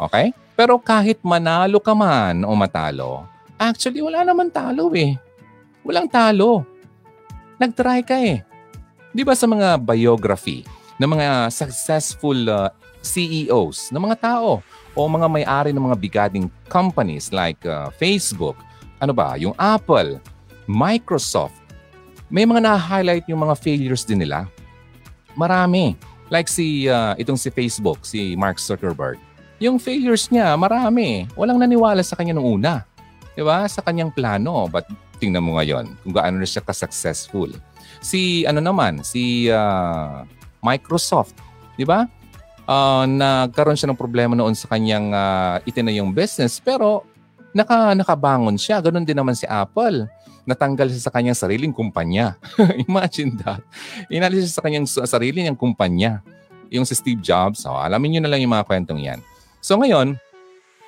[0.00, 0.32] Okay?
[0.56, 3.28] Pero kahit manalo ka man o matalo,
[3.60, 5.20] actually wala naman talo eh.
[5.84, 6.64] Walang talo.
[7.60, 8.40] Nag-try ka eh.
[9.12, 10.64] Di ba sa mga biography
[10.98, 12.72] ng mga successful uh,
[13.04, 14.64] CEOs ng mga tao
[14.96, 18.56] o mga may-ari ng mga bigading companies like uh, Facebook,
[18.98, 20.18] ano ba, yung Apple,
[20.64, 21.60] Microsoft,
[22.32, 24.48] may mga na-highlight yung mga failures din nila.
[25.36, 25.96] Marami.
[26.32, 29.20] Like si uh, itong si Facebook, si Mark Zuckerberg
[29.62, 31.24] yung failures niya, marami.
[31.38, 32.82] Walang naniwala sa kanya nung una.
[33.32, 33.66] Di ba?
[33.70, 34.66] Sa kanyang plano.
[34.66, 34.84] But
[35.22, 37.54] tingnan mo ngayon kung gaano na siya ka-successful.
[38.04, 40.26] Si ano naman, si uh,
[40.60, 41.38] Microsoft.
[41.78, 42.04] Di ba?
[42.64, 47.04] Uh, nagkaroon siya ng problema noon sa kanyang uh, itinayong business pero
[47.54, 48.82] naka, nakabangon siya.
[48.82, 50.10] Ganon din naman si Apple.
[50.44, 52.36] Natanggal siya sa kanyang sariling kumpanya.
[52.90, 53.62] Imagine that.
[54.10, 56.20] Inalis siya sa kanyang sarili niyang kumpanya.
[56.68, 57.64] Yung si Steve Jobs.
[57.64, 59.22] Oh, alamin niyo na lang yung mga kwentong yan.
[59.64, 60.18] So ngayon,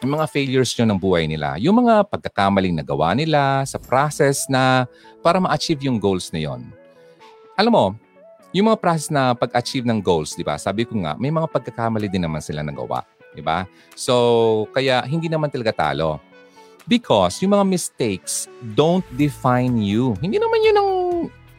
[0.05, 4.85] yung mga failures nyo ng buhay nila, yung mga pagkakamaling nagawa nila sa process na
[5.25, 6.69] para ma-achieve yung goals na yon.
[7.57, 7.87] Alam mo,
[8.53, 10.61] yung mga process na pag-achieve ng goals, di ba?
[10.61, 13.09] Sabi ko nga, may mga pagkakamali din naman sila nagawa.
[13.33, 13.65] Di ba?
[13.97, 16.21] So, kaya hindi naman talaga talo.
[16.87, 18.47] Because yung mga mistakes
[18.79, 20.15] don't define you.
[20.23, 20.91] Hindi naman yun ang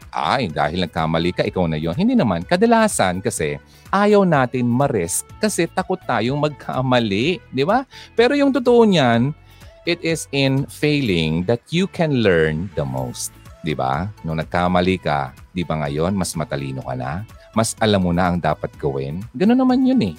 [0.08, 1.92] ay, dahil nagkamali ka, ikaw na yon.
[1.92, 2.40] Hindi naman.
[2.40, 3.60] Kadalasan kasi,
[3.92, 7.38] ayaw natin ma-risk kasi takot tayong magkamali.
[7.52, 7.84] Di ba?
[8.16, 9.36] Pero yung totoo niyan,
[9.84, 13.36] it is in failing that you can learn the most.
[13.60, 14.08] Di ba?
[14.24, 17.28] Nung nagkamali ka, di ba ngayon, mas matalino ka na?
[17.52, 19.20] Mas alam mo na ang dapat gawin?
[19.36, 20.16] Ganun naman yun eh.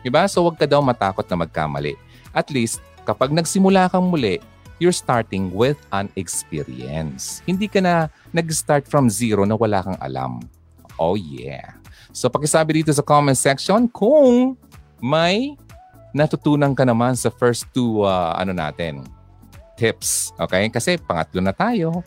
[0.00, 0.24] Di ba?
[0.24, 2.00] So, wag ka daw matakot na magkamali.
[2.32, 4.36] At least, kapag nagsimula kang muli,
[4.76, 7.40] you're starting with an experience.
[7.48, 10.44] Hindi ka na nag-start from zero na wala kang alam.
[11.00, 11.72] Oh yeah.
[12.12, 14.60] So pakisabi dito sa comment section kung
[15.00, 15.56] may
[16.12, 19.08] natutunan ka naman sa first two uh, ano natin
[19.80, 20.36] tips.
[20.36, 20.68] Okay?
[20.68, 22.04] Kasi pangatlo na tayo.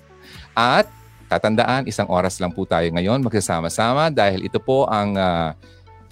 [0.54, 0.86] At
[1.32, 5.56] tatandaan, isang oras lang po tayo ngayon magsasama-sama dahil ito po ang uh,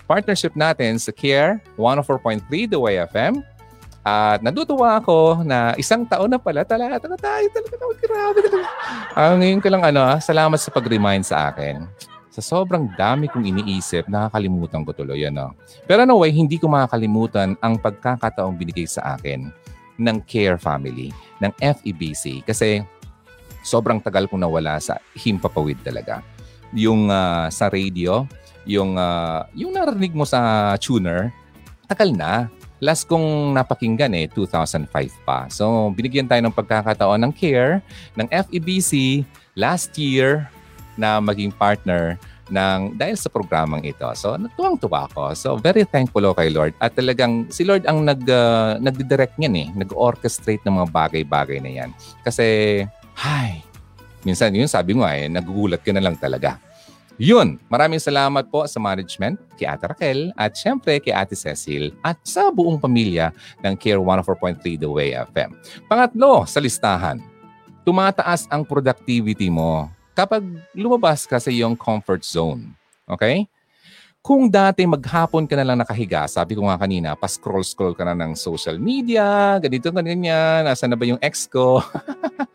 [0.08, 3.44] partnership natin sa CARE 104.3 The Way FM
[4.10, 8.68] at natutuwa ako na isang taon na pala talaga, talaga tayo, talaga tayo, grabe talaga.
[9.14, 11.86] Uh, ngayon ko lang ano, ah, salamat sa pag-remind sa akin.
[12.34, 15.22] Sa sobrang dami kong iniisip, nakakalimutan ko tuloy.
[15.26, 15.54] Ano.
[15.86, 19.50] Pero no way, hindi ko makakalimutan ang pagkakataong binigay sa akin
[20.00, 22.42] ng Care Family, ng FEBC.
[22.46, 22.82] Kasi
[23.62, 26.24] sobrang tagal kong nawala sa himpapawid talaga.
[26.74, 28.26] Yung uh, sa radio,
[28.66, 31.34] yung, uh, yung narinig mo sa tuner,
[31.90, 32.48] tagal na
[32.80, 34.90] last kong napakinggan eh, 2005
[35.28, 35.48] pa.
[35.52, 37.84] So, binigyan tayo ng pagkakataon ng CARE,
[38.16, 39.24] ng FEBC,
[39.56, 40.48] last year
[40.96, 44.08] na maging partner ng dahil sa programang ito.
[44.18, 45.24] So, natuwang-tuwa ako.
[45.38, 46.74] So, very thankful ako kay Lord.
[46.82, 49.68] At talagang si Lord ang nag, uh, nagdi-direct niyan eh.
[49.86, 51.90] Nag-orchestrate ng mga bagay-bagay na yan.
[52.26, 52.82] Kasi,
[53.16, 53.62] hi,
[54.26, 56.58] minsan yun sabi mo eh, nagugulat ka na lang talaga.
[57.20, 62.16] Yun, maraming salamat po sa management, kay Ate Raquel, at syempre kay Ate Cecil, at
[62.24, 65.52] sa buong pamilya ng Care 104.3 The Way FM.
[65.92, 67.20] Pangatlo, sa listahan,
[67.84, 72.72] tumataas ang productivity mo kapag lumabas ka sa iyong comfort zone.
[73.04, 73.44] Okay?
[74.20, 78.36] Kung dati maghapon ka na lang nakahiga, sabi ko nga kanina, pa-scroll-scroll ka na ng
[78.36, 81.80] social media, ganito, ganyan, nasa na ba yung ex ko?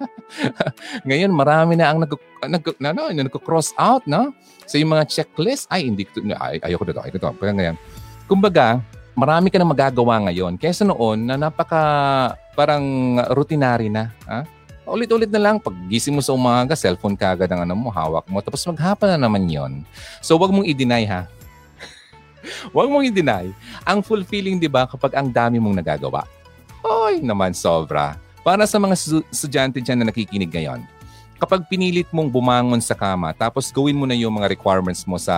[1.08, 2.12] Ngayon, marami na ang nag,
[2.44, 4.36] nag, na, no, nag-cross out, no?
[4.68, 6.04] So, yung mga checklist, ay, hindi,
[6.36, 7.32] ay, ayoko dito, ayoko dito.
[7.40, 7.76] Kaya ngayon,
[8.28, 8.84] kumbaga,
[9.16, 10.60] marami ka na magagawa ngayon.
[10.60, 11.80] Kaysa noon na napaka
[12.52, 14.12] parang routinary na.
[14.28, 14.44] Ha?
[14.84, 15.72] Ulit-ulit na lang, pag
[16.12, 18.44] mo sa umaga, cellphone ka agad ang ano mo, hawak mo.
[18.44, 19.80] Tapos maghapon na naman yon.
[20.20, 21.24] So, wag mong i-deny ha.
[22.76, 23.50] wag mong i-deny.
[23.84, 26.24] Ang fulfilling, di ba, kapag ang dami mong nagagawa.
[26.84, 28.20] Oy, naman sobra.
[28.44, 28.92] Para sa mga
[29.32, 30.84] estudyante dyan na nakikinig ngayon,
[31.40, 35.36] kapag pinilit mong bumangon sa kama tapos gawin mo na yung mga requirements mo sa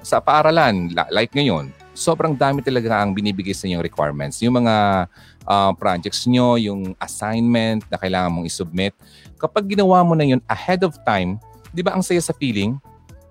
[0.00, 4.38] sa paaralan like ngayon, sobrang dami talaga ang binibigay sa inyong requirements.
[4.40, 5.08] Yung mga
[5.42, 8.94] uh, projects nyo, yung assignment na kailangan mong isubmit.
[9.36, 11.36] Kapag ginawa mo na yun ahead of time,
[11.74, 12.78] di ba ang saya sa feeling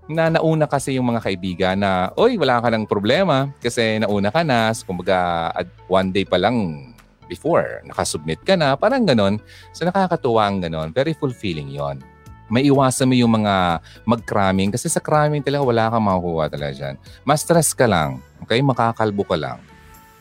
[0.07, 4.41] na nauna kasi yung mga kaibigan na, oy, wala ka ng problema kasi nauna ka
[4.41, 4.71] na.
[4.71, 5.51] So, kumbaga,
[5.91, 6.89] one day pa lang
[7.27, 7.83] before.
[7.83, 9.37] Nakasubmit ka na, parang ganon.
[9.75, 10.95] So nakakatuwa ang ganon.
[10.95, 11.99] Very fulfilling yon
[12.47, 16.95] may iwasan mo yung mga mag-cramming kasi sa cramming talaga wala kang makukuha talaga dyan.
[17.27, 18.23] Mas stress ka lang.
[18.43, 18.63] Okay?
[18.63, 19.59] Makakalbo ka lang.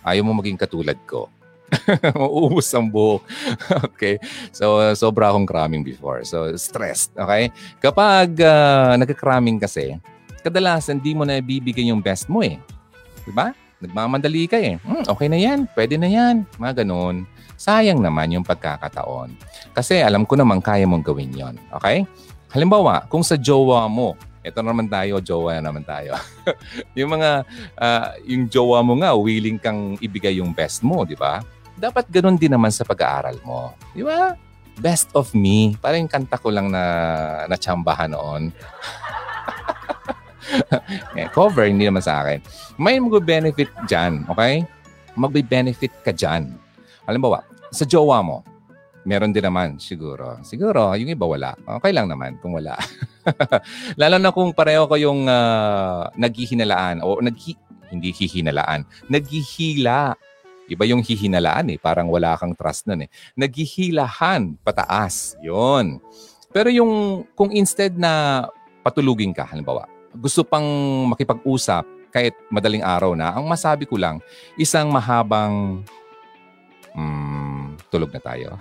[0.03, 1.31] Ayaw mo maging katulad ko.
[2.19, 3.23] Mauubos ang buhok.
[3.93, 4.19] okay?
[4.55, 6.23] So, sobra akong cramming before.
[6.23, 7.15] So, stressed.
[7.19, 7.51] Okay?
[7.83, 9.99] Kapag uh, nagka-cramming kasi,
[10.47, 12.59] kadalasan di mo na ibibigay yung best mo eh.
[13.27, 13.51] Diba?
[13.83, 14.79] Nagmamadali ka eh.
[14.81, 15.69] Hmm, okay na yan.
[15.75, 16.47] Pwede na yan.
[16.57, 17.29] Mga ganun.
[17.59, 19.37] Sayang naman yung pagkakataon.
[19.77, 21.57] Kasi alam ko naman kaya mong gawin yon.
[21.75, 22.07] Okay?
[22.53, 26.15] Halimbawa, kung sa jowa mo, ito naman tayo, jowa na naman tayo.
[26.99, 27.43] yung mga,
[27.75, 31.43] uh, yung jowa mo nga, willing kang ibigay yung best mo, di ba?
[31.77, 33.77] Dapat ganun din naman sa pag-aaral mo.
[33.93, 34.33] Di ba?
[34.81, 35.77] Best of me.
[35.81, 36.83] Parang yung kanta ko lang na
[37.49, 38.43] natsambahan noon.
[41.19, 42.39] Eh, cover, hindi naman sa akin.
[42.79, 44.63] May mag-benefit dyan, okay?
[45.19, 46.55] Mag-benefit ka dyan.
[47.03, 47.43] Halimbawa,
[47.75, 48.47] sa jowa mo,
[49.07, 50.39] meron din naman siguro.
[50.43, 51.55] Siguro, yung iba wala.
[51.81, 52.79] Okay lang naman kung wala.
[54.01, 57.55] Lalo na kung pareho kayong uh, naghihinalaan o naghi,
[57.91, 60.19] hindi hihinalaan, naghihila.
[60.67, 63.11] Iba yung hihinalaan eh, parang wala kang trust nun eh.
[63.39, 65.39] Naghihilahan pataas.
[65.43, 66.03] Yon.
[66.51, 68.47] Pero yung kung instead na
[68.83, 70.65] patulugin ka, halimbawa, gusto pang
[71.13, 74.25] makipag-usap kahit madaling araw na, ang masabi ko lang,
[74.57, 75.85] isang mahabang
[76.97, 78.57] mm, tulog na tayo.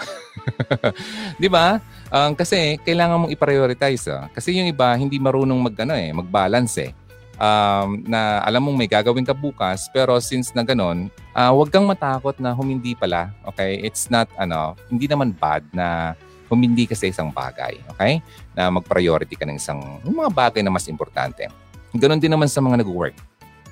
[1.40, 1.80] 'Di ba?
[2.12, 4.12] Um, kasi kailangan mong i-prioritize.
[4.12, 4.28] Ah.
[4.30, 6.92] Kasi yung iba hindi marunong mag ano eh, mag-balance eh.
[7.36, 11.84] Um, na alam mong may gagawin ka bukas pero since na ganun, uh, huwag kang
[11.84, 13.32] matakot na humindi pala.
[13.52, 13.84] Okay?
[13.84, 16.16] It's not ano, hindi naman bad na
[16.48, 18.22] humindi ka sa isang bagay, okay?
[18.54, 21.50] Na mag-priority ka ng isang mga bagay na mas importante.
[21.92, 23.18] Ganon din naman sa mga nag-work.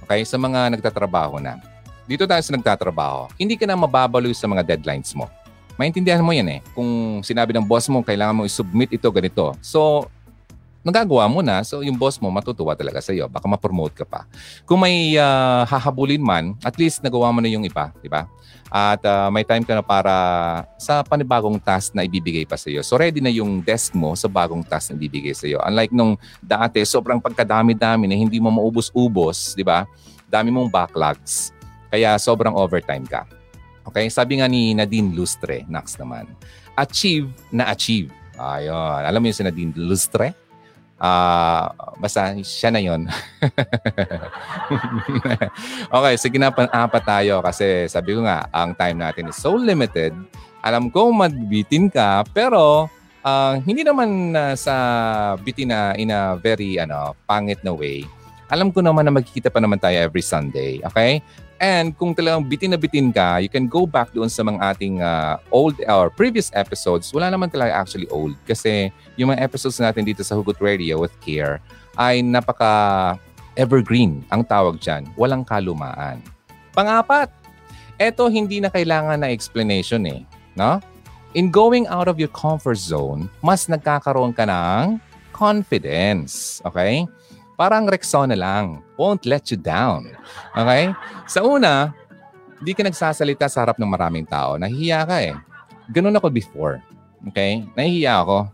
[0.04, 0.26] Okay?
[0.28, 1.62] Sa mga nagtatrabaho na.
[2.04, 5.32] Dito tayo sa nagtatrabaho, hindi ka na mababaloy sa mga deadlines mo.
[5.80, 6.60] Maintindihan mo yan eh.
[6.76, 9.56] Kung sinabi ng boss mo, kailangan mo i-submit ito, ganito.
[9.63, 10.12] So,
[10.84, 13.32] nagagawa mo na, so yung boss mo matutuwa talaga sa iyo.
[13.32, 14.28] Baka ma-promote ka pa.
[14.67, 18.28] Kung may uh, hahabulin man, at least nagawa mo na yung iba, di ba?
[18.67, 20.13] At uh, may time ka na para
[20.76, 22.84] sa panibagong task na ibibigay pa sa iyo.
[22.84, 25.63] So ready na yung desk mo sa bagong task na ibibigay sa iyo.
[25.63, 29.88] Unlike nung dati, sobrang pagkadami-dami na hindi mo maubos-ubos, di ba?
[30.28, 31.56] Dami mong backlogs.
[31.93, 33.24] Kaya sobrang overtime ka.
[33.88, 34.10] Okay?
[34.10, 36.28] Sabi nga ni Nadine Lustre, next naman.
[36.74, 38.10] Achieve na achieve.
[38.34, 39.06] Ayun.
[39.06, 40.42] Alam mo yung si Nadine Lustre?
[41.04, 41.68] Uh,
[42.00, 43.04] basta siya na 'yon.
[46.00, 50.16] okay, sige na pang-apat tayo kasi sabi ko nga, ang time natin is so limited.
[50.63, 52.88] Alam ko magbitin ka, pero
[53.20, 54.76] uh, hindi naman uh, sa
[55.44, 58.08] bitin na in a very ano, pangit na way.
[58.48, 61.20] Alam ko naman na magkikita pa naman tayo every Sunday, okay?
[61.63, 64.99] And kung talagang bitin na bitin ka, you can go back doon sa mga ating
[64.99, 67.08] uh, old or previous episodes.
[67.15, 71.15] Wala naman talaga actually old kasi yung mga episodes natin dito sa Hugot Radio with
[71.23, 71.63] Care
[71.95, 73.15] ay napaka
[73.56, 75.08] evergreen ang tawag dyan.
[75.15, 76.19] Walang kalumaan.
[76.76, 77.32] Pangapat,
[77.95, 80.28] eto hindi na kailangan na explanation eh.
[80.60, 80.84] No?
[81.32, 84.99] In going out of your comfort zone, mas nagkakaroon ka ng
[85.32, 86.60] confidence.
[86.67, 87.08] Okay?
[87.56, 88.83] Parang Rexona lang.
[89.04, 90.08] Won't let you down.
[90.56, 90.96] Okay?
[91.28, 91.92] Sa una,
[92.63, 94.56] hindi ka nagsasalita sa harap ng maraming tao.
[94.56, 95.36] Nahihiya ka eh.
[95.92, 96.80] Ganun ako before.
[97.28, 97.68] Okay?
[97.76, 98.48] Nahihiya ako.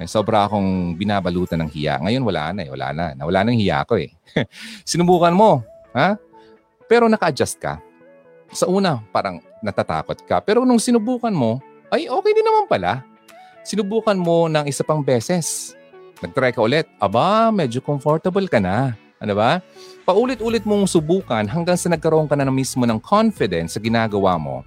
[0.00, 2.00] Eh, sobra akong binabalutan ng hiya.
[2.00, 2.70] Ngayon wala na eh.
[2.72, 3.04] Wala na.
[3.12, 4.08] Nawala ng hiya ko eh.
[4.88, 5.60] Sinubukan mo.
[5.92, 6.16] Ha?
[6.88, 7.76] Pero naka-adjust ka.
[8.56, 10.40] Sa una, parang natatakot ka.
[10.40, 11.60] Pero nung sinubukan mo,
[11.92, 13.04] ay okay din naman pala.
[13.60, 15.76] Sinubukan mo ng isa pang beses
[16.24, 16.88] Nag-try ka ulit.
[16.96, 18.96] Aba, medyo comfortable ka na.
[19.16, 19.64] Ano ba?
[20.04, 24.60] Paulit-ulit mong subukan hanggang sa nagkaroon ka na mismo ng confidence sa ginagawa mo,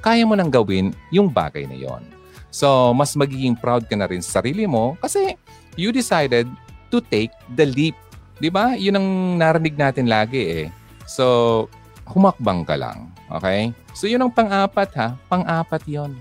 [0.00, 2.04] kaya mo nang gawin yung bagay na yon.
[2.48, 5.34] So, mas magiging proud ka na rin sa sarili mo kasi
[5.74, 6.48] you decided
[6.88, 7.96] to take the leap.
[8.38, 8.78] Di ba?
[8.78, 9.08] Yun ang
[9.40, 10.66] narinig natin lagi eh.
[11.04, 11.66] So,
[12.08, 13.10] humakbang ka lang.
[13.40, 13.74] Okay?
[13.92, 15.08] So, yun ang pang-apat ha.
[15.28, 16.14] Pang-apat yon.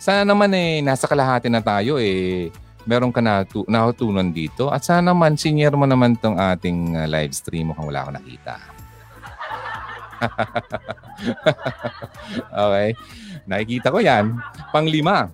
[0.00, 2.50] Sana naman eh, nasa kalahati na tayo eh
[2.84, 4.68] meron ka natu- natutunan dito.
[4.68, 8.54] At sana naman, senior mo naman tong ating uh, live stream mukhang wala ako nakita.
[12.64, 12.88] okay.
[13.44, 14.40] Nakikita ko yan.
[14.72, 15.28] Panglima,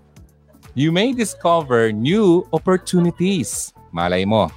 [0.75, 3.71] you may discover new opportunities.
[3.91, 4.51] Malay mo,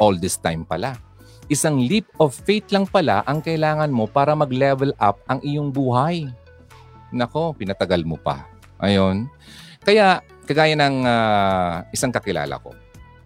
[0.00, 0.96] all this time pala.
[1.52, 6.24] Isang leap of faith lang pala ang kailangan mo para mag-level up ang iyong buhay.
[7.12, 8.48] Nako, pinatagal mo pa.
[8.80, 9.28] Ayon.
[9.84, 12.76] Kaya Kagaya ng uh, isang kakilala ko.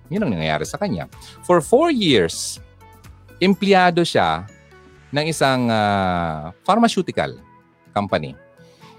[0.08, 1.10] Yun ang nangyayari sa kanya.
[1.44, 2.62] For four years,
[3.42, 4.46] empleyado siya
[5.12, 7.36] ng isang uh, pharmaceutical
[7.92, 8.38] company.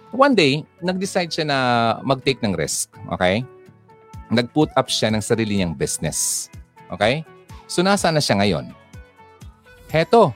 [0.09, 1.59] One day, nag-decide siya na
[2.01, 2.89] mag-take ng risk.
[3.13, 3.45] Okay?
[4.29, 6.49] Nag-put up siya ng sarili niyang business.
[6.89, 7.21] Okay?
[7.69, 8.73] So, nasa na siya ngayon?
[9.89, 10.33] Heto,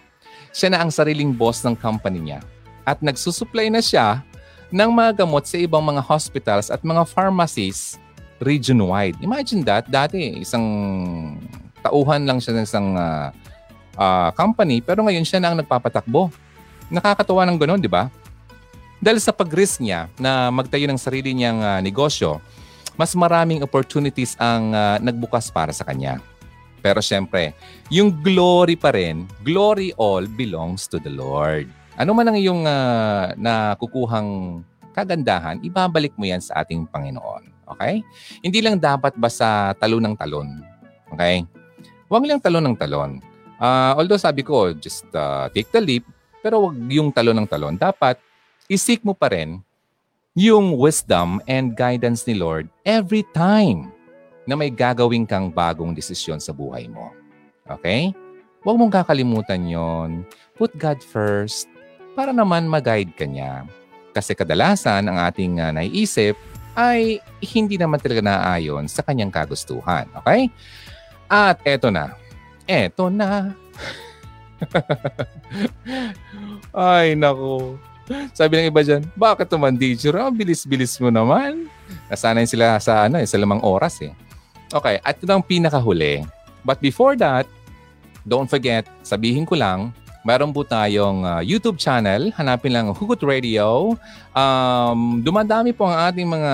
[0.54, 2.40] siya na ang sariling boss ng company niya.
[2.86, 4.22] At nagsusupply na siya
[4.74, 8.02] ng mga gamot sa ibang mga hospitals at mga pharmacies
[8.42, 9.14] region-wide.
[9.22, 10.66] Imagine that, dati isang
[11.86, 13.30] tauhan lang siya ng isang uh,
[14.02, 16.34] uh, company pero ngayon siya na ang nagpapatakbo.
[16.90, 18.10] Nakakatuwa ng ganoon, di ba?
[18.98, 22.42] Dahil sa pag-risk niya na magtayo ng sarili niyang uh, negosyo,
[22.98, 26.18] mas maraming opportunities ang uh, nagbukas para sa kanya.
[26.84, 27.56] Pero syempre,
[27.88, 31.70] yung glory pa rin, glory all belongs to the Lord.
[31.94, 34.62] Ano man ang iyong uh, nakukuhang
[34.98, 37.54] kagandahan, ibabalik mo yan sa ating Panginoon.
[37.70, 38.02] Okay?
[38.42, 40.50] Hindi lang dapat basta talon ng talon.
[41.14, 41.46] Okay?
[42.10, 43.22] Huwag lang talon ng talon.
[43.62, 46.06] Uh, although sabi ko, just uh, take the leap,
[46.42, 47.78] pero wag yung talon ng talon.
[47.78, 48.18] Dapat
[48.66, 49.62] isik mo pa rin
[50.34, 53.94] yung wisdom and guidance ni Lord every time
[54.50, 57.14] na may gagawin kang bagong desisyon sa buhay mo.
[57.70, 58.12] Okay?
[58.66, 60.10] Huwag mong kakalimutan yon.
[60.58, 61.73] Put God first
[62.14, 63.66] para naman mag-guide ka niya.
[64.14, 66.38] Kasi kadalasan ang ating uh, naiisip
[66.74, 70.06] ay hindi naman talaga naayon sa kanyang kagustuhan.
[70.22, 70.50] Okay?
[71.30, 72.14] At eto na.
[72.70, 73.54] Eto na.
[76.74, 77.78] ay, nako.
[78.36, 80.14] Sabi ng iba dyan, bakit naman teacher?
[80.20, 81.72] Oh, bilis-bilis mo naman.
[82.12, 84.14] Nasanay sila sa ano, eh, sa lamang oras eh.
[84.74, 86.26] Okay, at ito ang pinakahuli.
[86.66, 87.48] But before that,
[88.26, 89.94] don't forget, sabihin ko lang,
[90.24, 92.32] Meron po tayong uh, YouTube channel.
[92.40, 93.92] Hanapin lang Hugot Radio.
[94.32, 96.54] Um, dumadami po ang ating mga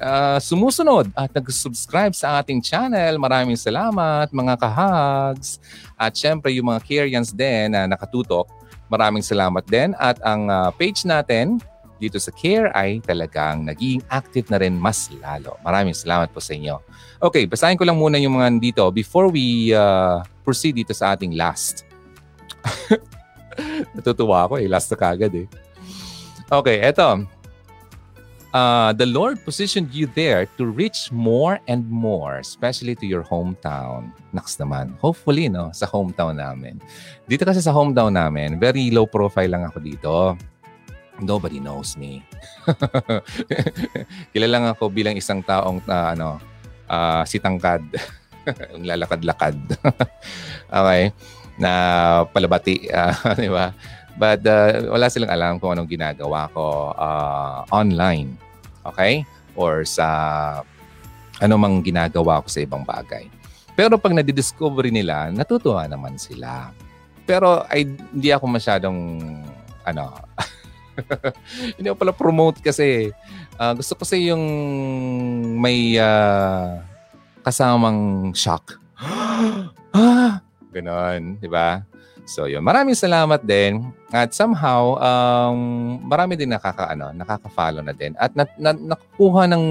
[0.00, 3.20] uh, sumusunod at nag-subscribe sa ating channel.
[3.20, 5.60] Maraming salamat mga kahags.
[6.00, 8.48] At syempre yung mga Kyrians din na nakatutok.
[8.88, 9.92] Maraming salamat din.
[10.00, 11.60] At ang uh, page natin
[12.00, 15.60] dito sa care ay talagang naging active na rin mas lalo.
[15.60, 16.80] Maraming salamat po sa inyo.
[17.20, 21.36] Okay, basahin ko lang muna yung mga dito before we uh, proceed dito sa ating
[21.36, 21.85] last.
[23.96, 24.68] Natutuwa ako eh.
[24.68, 25.46] Last na kagad eh.
[26.46, 27.26] Okay, eto.
[28.56, 34.16] Uh, the Lord positioned you there to reach more and more, especially to your hometown.
[34.32, 34.96] Naks naman.
[34.96, 35.68] Hopefully, no?
[35.76, 36.80] Sa hometown namin.
[37.28, 40.14] Dito kasi sa hometown namin, very low profile lang ako dito.
[41.20, 42.24] Nobody knows me.
[44.32, 46.40] Kilala lang ako bilang isang taong uh, ano,
[46.88, 47.84] uh, sitangkad.
[48.78, 49.58] Ang lalakad-lakad.
[50.70, 51.12] okay
[51.56, 51.72] na
[52.30, 53.72] palabati, uh, di ba?
[54.16, 58.32] But uh, wala silang alam kung anong ginagawa ko uh, online.
[58.84, 59.28] Okay?
[59.52, 60.08] Or sa
[61.36, 63.28] ano mang ginagawa ko sa ibang bagay.
[63.76, 66.72] Pero pag nadidiscover nila, natutuwa naman sila.
[67.28, 68.98] Pero ay, hindi ako masyadong
[69.84, 70.16] ano,
[71.76, 73.12] hindi ako pala promote kasi
[73.60, 74.44] uh, gusto ko kasi yung
[75.60, 76.80] may uh,
[77.44, 78.80] kasamang shock.
[79.92, 80.40] ah,
[80.76, 81.80] Ganon, di ba?
[82.28, 83.88] So yun, maraming salamat din.
[84.12, 85.58] At somehow, um,
[86.04, 88.12] marami din nakaka, ano, nakaka-follow na din.
[88.20, 89.64] At na, na, nakukuha ng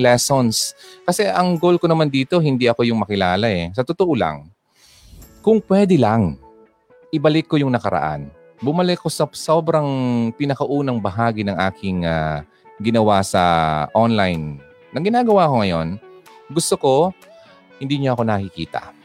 [0.00, 0.72] lessons.
[1.04, 3.68] Kasi ang goal ko naman dito, hindi ako yung makilala eh.
[3.76, 4.48] Sa totoo lang,
[5.44, 6.40] kung pwede lang,
[7.12, 8.32] ibalik ko yung nakaraan.
[8.64, 9.84] Bumalik ko sa sobrang
[10.40, 12.40] pinakaunang bahagi ng aking uh,
[12.80, 13.42] ginawa sa
[13.92, 14.56] online.
[14.94, 16.00] Nang ginagawa ko ngayon,
[16.48, 16.94] gusto ko,
[17.76, 18.95] hindi niya ako nakikita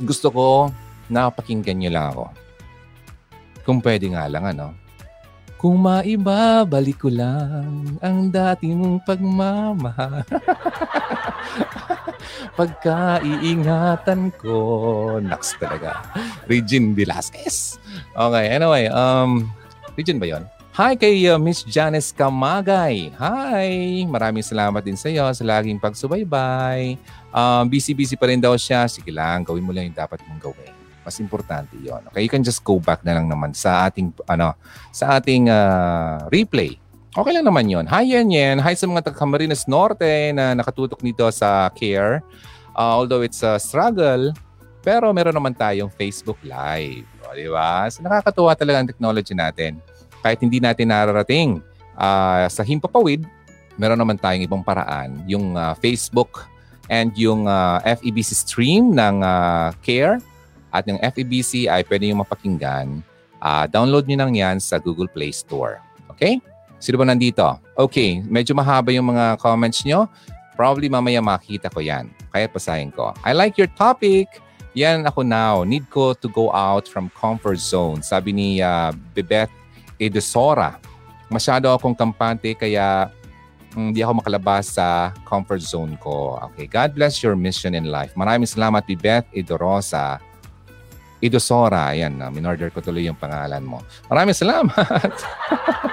[0.00, 0.46] gusto ko
[1.08, 2.24] napakinggan niyo lang ako.
[3.66, 4.76] Kung pwede nga lang, ano?
[5.56, 10.22] Kung maibabalik ko lang ang dati mong pagmamahal.
[12.60, 14.56] Pagkaiingatan ko.
[15.18, 16.04] Naks talaga.
[16.44, 17.80] Regine Velasquez.
[18.12, 18.92] Okay, anyway.
[18.92, 19.48] Um,
[19.96, 20.44] Regine ba yon?
[20.76, 23.08] Hi kay uh, Miss Janice Kamagay.
[23.16, 24.04] Hi!
[24.04, 27.00] Maraming salamat din sa iyo sa laging pagsubaybay.
[27.36, 28.88] Um, busy-busy pa rin daw siya.
[28.88, 30.72] Sige lang, gawin mo lang yung dapat mong gawin.
[31.04, 32.00] Mas importante yon.
[32.08, 34.56] Okay, you can just go back na lang naman sa ating ano
[34.90, 36.80] sa ating uh, replay.
[37.12, 37.84] Okay lang naman yon.
[37.92, 38.56] Hi yan yan.
[38.64, 42.24] Hi sa mga taga Camarines Norte na nakatutok nito sa CARE.
[42.72, 44.32] Uh, although it's a struggle,
[44.80, 47.06] pero meron naman tayong Facebook Live.
[47.24, 47.88] O, di ba?
[47.88, 49.80] So, nakakatuwa talaga ang technology natin
[50.26, 51.62] kahit hindi natin nararating
[51.94, 53.22] uh, sa Himpapawid,
[53.78, 55.22] meron naman tayong ibang paraan.
[55.30, 56.50] Yung uh, Facebook
[56.88, 60.22] and yung uh, ah, FEBC stream ng uh, CARE
[60.70, 63.00] at yung FEBC ay pwede yung mapakinggan.
[63.40, 65.80] Uh, download nyo lang yan sa Google Play Store.
[66.12, 66.40] Okay?
[66.76, 67.44] Sino ba nandito?
[67.76, 70.08] Okay, medyo mahaba yung mga comments nyo.
[70.56, 72.08] Probably mamaya makita ko yan.
[72.32, 73.12] Kaya pasahin ko.
[73.24, 74.28] I like your topic.
[74.76, 75.64] Yan ako now.
[75.64, 78.04] Need ko to go out from comfort zone.
[78.04, 79.52] Sabi ni uh, Bebeth
[79.96, 80.76] Edesora.
[81.32, 83.08] Masyado akong kampante kaya
[83.76, 86.40] hindi ako makalabas sa comfort zone ko.
[86.50, 88.16] Okay, God bless your mission in life.
[88.16, 90.16] Maraming salamat, Beth Idorosa.
[91.20, 93.84] Idosora, ayan, uh, minorder ko tuloy yung pangalan mo.
[94.08, 95.12] Maraming salamat.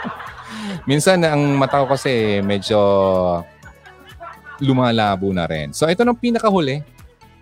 [0.90, 2.80] Minsan, ang mata ko kasi medyo
[4.64, 5.76] lumalabo na rin.
[5.76, 6.80] So, ito ng pinakahuli.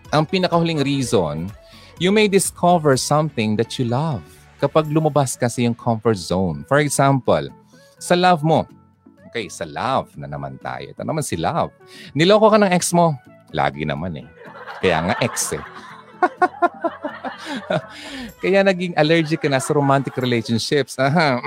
[0.10, 1.50] Ang pinakahuling reason,
[2.02, 4.26] you may discover something that you love
[4.58, 6.66] kapag lumabas kasi yung comfort zone.
[6.66, 7.50] For example,
[8.02, 8.66] sa love mo.
[9.32, 10.92] Okay, sa love na naman tayo.
[10.92, 11.72] Ito naman si love.
[12.12, 13.16] Niloko ka ng ex mo.
[13.56, 14.28] Lagi naman eh.
[14.84, 15.64] Kaya nga ex eh.
[18.44, 21.00] Kaya naging allergic ka na sa romantic relationships.
[21.00, 21.40] Aha.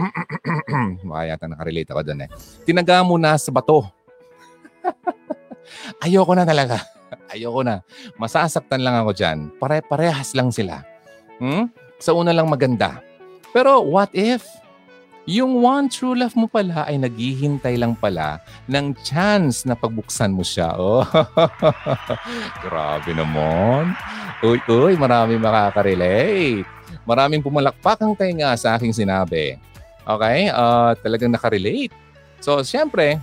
[1.13, 2.33] Baka yata nakarelate ako doon eh.
[2.65, 3.85] Tinaga mo na sa bato.
[6.09, 6.81] Ayoko na talaga.
[7.37, 7.85] Ayoko na.
[8.17, 9.53] Masasaktan lang ako dyan.
[9.61, 10.89] Pare-parehas lang sila.
[11.37, 11.69] Hmm?
[12.01, 13.05] Sa una lang maganda.
[13.53, 14.41] Pero what if
[15.25, 20.45] yung one true love mo pala ay naghihintay lang pala ng chance na pagbuksan mo
[20.45, 20.77] siya.
[20.85, 21.07] Oh,
[22.61, 23.97] grabe naman.
[24.45, 26.69] Uy, uy, marami makaka-relate.
[27.09, 29.57] Maraming pumalakpak ang tainga sa aking sinabi.
[30.05, 30.53] Okay?
[30.53, 31.93] Uh, talagang nakarelate.
[32.45, 33.17] So, siyempre,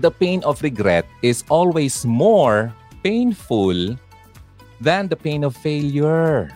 [0.00, 2.72] the pain of regret is always more
[3.04, 3.76] painful
[4.80, 6.48] than the pain of failure.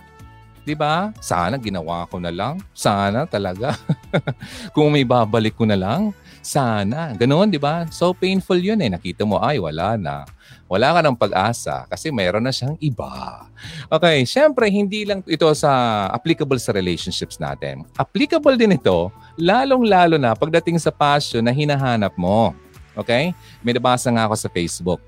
[0.64, 1.12] 'Di ba?
[1.20, 2.58] Sana ginawa ko na lang.
[2.72, 3.76] Sana talaga.
[4.74, 7.12] Kung may babalik ko na lang, sana.
[7.12, 7.84] Ganoon, 'di ba?
[7.92, 8.90] So painful 'yun eh.
[8.90, 10.24] Nakita mo ay wala na.
[10.64, 13.44] Wala ka ng pag-asa kasi mayroon na siyang iba.
[13.92, 17.84] Okay, syempre hindi lang ito sa applicable sa relationships natin.
[18.00, 22.54] Applicable din ito lalong-lalo na pagdating sa passion na hinahanap mo.
[22.94, 23.34] Okay?
[23.60, 25.00] May nabasa nga ako sa Facebook.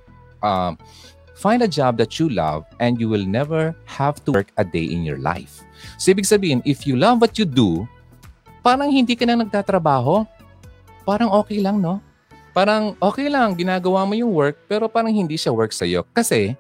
[0.43, 0.75] Uh,
[1.37, 4.89] Find a job that you love and you will never have to work a day
[4.89, 5.61] in your life.
[6.01, 7.85] So ibig sabihin, if you love what you do,
[8.65, 10.25] parang hindi ka na nagtatrabaho.
[11.07, 12.03] parang okay lang, no?
[12.51, 16.03] Parang okay lang, ginagawa mo yung work, pero parang hindi siya work sa'yo.
[16.11, 16.59] Kasi,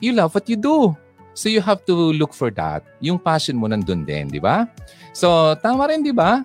[0.00, 0.96] you love what you do.
[1.36, 2.82] So you have to look for that.
[3.04, 4.66] Yung passion mo nandun din, di ba?
[5.12, 6.42] So, tama rin, di ba?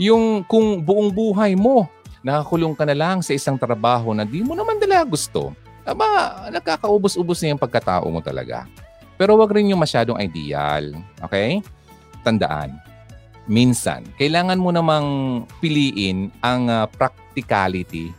[0.00, 1.86] Yung kung buong buhay mo,
[2.24, 5.54] nakakulong ka na lang sa isang trabaho na di mo naman dala gusto,
[5.84, 8.64] aba, nagkakaubos-ubos na yung pagkatao mo talaga.
[9.14, 10.96] Pero wag rin yung masyadong ideal.
[11.22, 11.62] Okay?
[12.26, 12.74] Tandaan,
[13.46, 15.06] minsan, kailangan mo namang
[15.60, 18.10] piliin ang uh, practicality.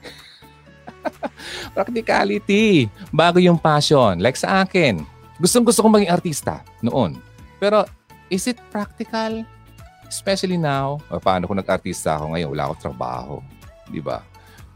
[1.75, 4.21] practicality bago yung passion.
[4.21, 7.19] Like sa akin, Gustong gusto kong maging artista noon.
[7.59, 7.83] Pero
[8.31, 9.43] is it practical?
[10.07, 13.35] Especially now, o paano kung nag-artista ako ngayon, wala akong trabaho.
[13.91, 14.23] Di ba?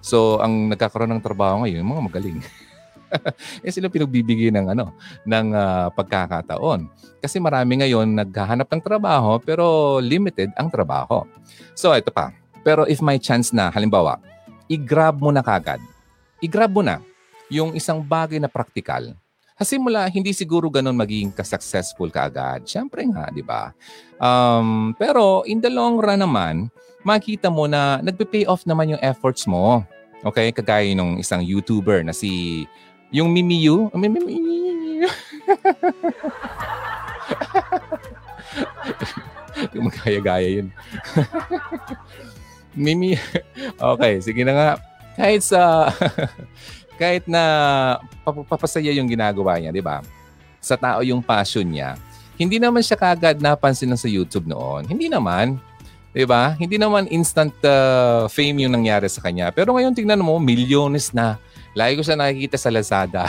[0.03, 2.39] So, ang nagkakaroon ng trabaho ngayon, yung mga magaling.
[3.65, 4.93] eh sila pinagbibigay ng ano
[5.25, 6.87] ng uh, pagkakataon.
[7.19, 11.25] Kasi marami ngayon naghahanap ng trabaho pero limited ang trabaho.
[11.73, 12.31] So ito pa.
[12.63, 14.19] Pero if may chance na halimbawa,
[14.67, 15.79] i-grab mo na kagad.
[16.43, 16.99] I-grab mo na
[17.49, 19.15] yung isang bagay na practical
[19.59, 22.63] kasi mula, hindi siguro ganun magiging ka-successful ka agad.
[22.63, 23.75] Siyempre nga, di ba?
[24.15, 26.71] Um, pero in the long run naman,
[27.03, 29.83] makita mo na nagpe-pay off naman yung efforts mo.
[30.23, 30.55] Okay?
[30.55, 32.63] Kagaya nung isang YouTuber na si...
[33.09, 33.89] Yung Mimiyu.
[33.93, 35.09] Mimiyu.
[39.73, 40.67] Magaya-gaya yun.
[42.77, 43.17] Mimi.
[43.75, 44.69] Okay, sige na nga.
[45.17, 45.89] Kahit sa
[47.01, 47.43] kahit na
[48.47, 50.05] papasaya yung ginagawa niya, di ba?
[50.61, 51.97] Sa tao yung passion niya.
[52.39, 54.87] Hindi naman siya kagad napansin sa YouTube noon.
[54.87, 55.59] Hindi naman.
[56.15, 56.55] Di ba?
[56.55, 59.51] Hindi naman instant uh, fame yung nangyari sa kanya.
[59.51, 61.35] Pero ngayon tingnan mo, milyones na.
[61.77, 63.25] Lagi ko siya nakikita sa Lazada.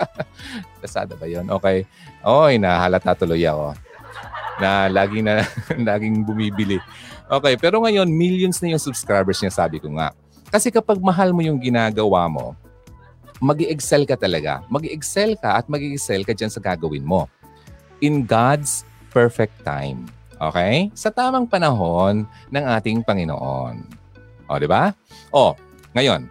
[0.82, 1.48] Lazada ba yun?
[1.48, 1.88] Okay.
[2.24, 3.72] Oy, nahalata tuloy ako.
[4.60, 5.44] Na laging, na,
[5.94, 6.78] laging bumibili.
[7.24, 10.12] Okay, pero ngayon, millions na yung subscribers niya, sabi ko nga.
[10.52, 12.52] Kasi kapag mahal mo yung ginagawa mo,
[13.42, 14.62] mag excel ka talaga.
[14.70, 17.26] mag excel ka at mag excel ka dyan sa gagawin mo.
[18.04, 20.06] In God's perfect time.
[20.38, 20.92] Okay?
[20.92, 23.82] Sa tamang panahon ng ating Panginoon.
[24.46, 24.92] O, di ba?
[25.32, 25.56] O,
[25.96, 26.28] ngayon,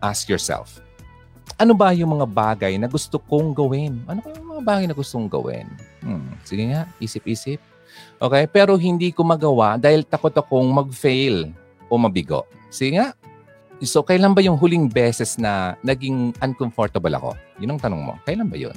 [0.00, 0.80] ask yourself,
[1.60, 4.00] ano ba yung mga bagay na gusto kong gawin?
[4.08, 5.68] Ano yung mga bagay na gustong gawin?
[6.00, 7.60] Hmm, sige nga, isip-isip.
[8.16, 8.44] Okay?
[8.48, 11.52] Pero hindi ko magawa dahil takot akong mag-fail
[11.92, 12.48] o mabigo.
[12.72, 13.12] Sige nga,
[13.80, 17.32] So, kailan ba yung huling beses na naging uncomfortable ako?
[17.64, 18.14] Yun ang tanong mo.
[18.28, 18.76] Kailan ba yun?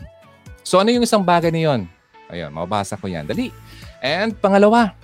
[0.64, 1.92] So, ano yung isang bagay na yun?
[2.32, 3.28] Ayun, mabasa ko yan.
[3.28, 3.52] Dali.
[4.00, 4.96] And pangalawa,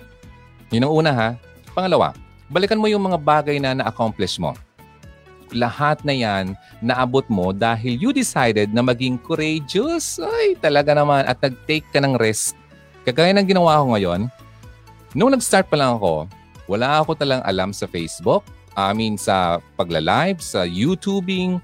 [0.72, 1.28] yun ang una ha.
[1.76, 2.16] Pangalawa,
[2.48, 4.56] balikan mo yung mga bagay na na-accomplish mo.
[5.50, 10.22] Lahat na yan, naabot mo dahil you decided na maging courageous.
[10.22, 11.26] Ay, talaga naman.
[11.26, 12.54] At nag-take ka ng risk.
[13.02, 14.20] Kagaya ng ginawa ko ngayon,
[15.16, 16.30] nung nag-start pa lang ako,
[16.70, 18.46] wala ako talang alam sa Facebook,
[18.78, 21.58] I mean, sa pagla-live, sa YouTubing,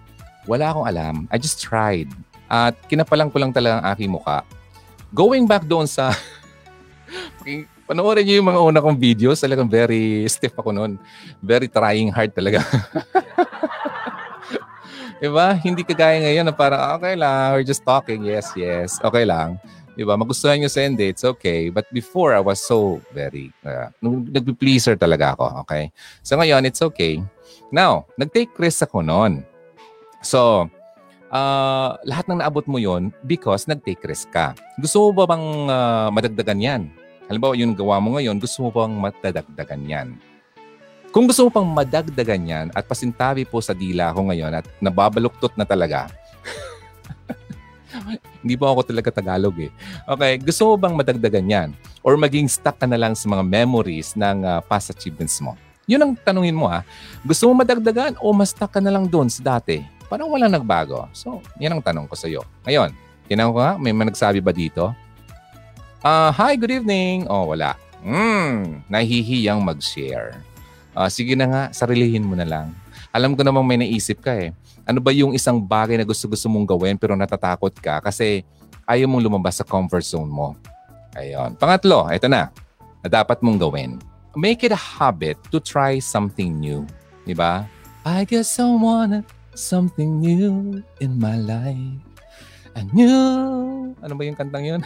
[0.51, 1.15] wala akong alam.
[1.31, 2.11] I just tried.
[2.51, 4.43] At kinapalang ko lang talaga ang aking muka.
[5.15, 6.11] Going back doon sa...
[7.87, 9.39] panoorin niyo yung mga una kong videos.
[9.39, 10.99] Talagang very stiff ako noon.
[11.39, 12.61] Very trying hard talaga.
[15.21, 15.57] diba?
[15.61, 18.25] Hindi kagaya ngayon na parang, okay lang, we're just talking.
[18.25, 19.01] Yes, yes.
[19.01, 19.57] Okay lang.
[19.97, 20.13] Di ba?
[20.13, 21.73] Magustuhan nyo send it, it's okay.
[21.73, 25.89] But before, I was so very, uh, nagpi-pleaser talaga ako, okay?
[26.21, 27.25] So ngayon, it's okay.
[27.73, 29.41] Now, nag-take risk ako noon.
[30.21, 30.69] So,
[31.33, 34.53] uh, lahat ng naabot mo yon because nag-take risk ka.
[34.77, 36.83] Gusto mo ba bang uh, madagdagan yan?
[37.27, 40.09] Halimbawa, yung gawa mo ngayon, gusto mo bang madagdagan yan?
[41.17, 45.57] Kung gusto mo pang madagdagan yan at pasintabi po sa dila ko ngayon at nababaluktot
[45.57, 46.13] na talaga,
[48.45, 49.73] Hindi po ako talaga Tagalog eh.
[50.05, 51.69] Okay, gusto mo bang madagdagan yan?
[52.05, 55.57] Or maging stuck ka na lang sa mga memories ng uh, past achievements mo?
[55.89, 56.79] Yun ang tanungin mo ha.
[56.79, 56.83] Ah.
[57.25, 59.81] Gusto mo madagdagan o mas stuck ka na lang doon sa dati?
[60.13, 61.09] Parang walang nagbago.
[61.17, 62.45] So, yan ang tanong ko sa iyo.
[62.69, 62.93] Ngayon,
[63.25, 64.93] tinanong ko nga, may managsabi ba dito?
[66.05, 67.25] Uh, hi, good evening.
[67.27, 67.73] Oh, wala.
[68.05, 70.39] Hmm, nahihiyang mag-share.
[70.97, 72.73] Uh, sige na nga, sarilihin mo na lang.
[73.13, 74.57] Alam ko namang may naisip ka eh.
[74.89, 78.41] Ano ba yung isang bagay na gusto-gusto mong gawin pero natatakot ka kasi
[78.89, 80.57] ayaw mong lumabas sa comfort zone mo?
[81.13, 81.53] Ayun.
[81.61, 82.49] Pangatlo, ito na,
[83.05, 84.01] na dapat mong gawin.
[84.33, 86.89] Make it a habit to try something new.
[87.29, 87.69] Di ba?
[88.09, 92.01] I guess I wanted something new in my life.
[92.77, 93.93] A new...
[94.01, 94.81] Ano ba yung kantang yun?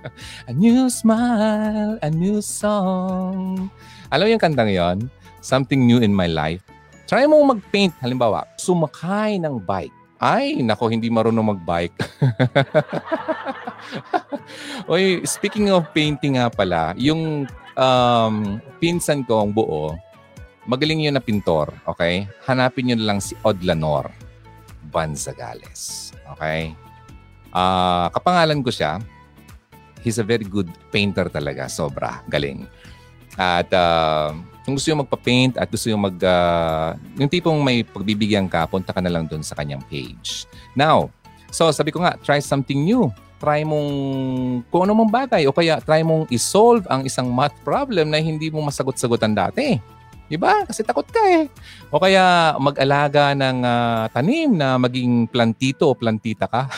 [0.48, 3.68] a new smile, a new song.
[4.12, 4.98] Alam mo yung kantang yon?
[5.44, 6.64] Something new in my life.
[7.04, 7.92] Try mo mag-paint.
[8.00, 9.92] Halimbawa, sumakay ng bike.
[10.16, 11.92] Ay, nako, hindi marunong mag-bike.
[14.92, 17.44] Oy, speaking of painting nga pala, yung
[17.76, 19.92] um, pinsan ko ang buo,
[20.64, 22.24] magaling yun na pintor, okay?
[22.48, 24.08] Hanapin nyo lang si Odlanor
[24.88, 26.16] Banzagales.
[26.36, 26.72] Okay?
[27.52, 28.96] Uh, kapangalan ko siya.
[30.00, 31.68] He's a very good painter talaga.
[31.68, 32.24] Sobra.
[32.32, 32.64] Galing.
[33.36, 34.32] At uh,
[34.64, 36.16] kung gusto yung magpa-paint at gusto yung mag...
[36.16, 40.48] Uh, yung tipong may pagbibigyan ka, punta ka na lang dun sa kanyang page.
[40.72, 41.12] Now,
[41.52, 43.12] so sabi ko nga, try something new.
[43.44, 43.92] Try mong
[44.72, 48.48] kung ano mong bagay o kaya try mong isolve ang isang math problem na hindi
[48.48, 49.76] mo masagot-sagutan dati.
[50.32, 50.64] Diba?
[50.64, 51.52] Kasi takot ka eh.
[51.92, 56.72] O kaya mag-alaga ng uh, tanim na maging plantito o plantita ka.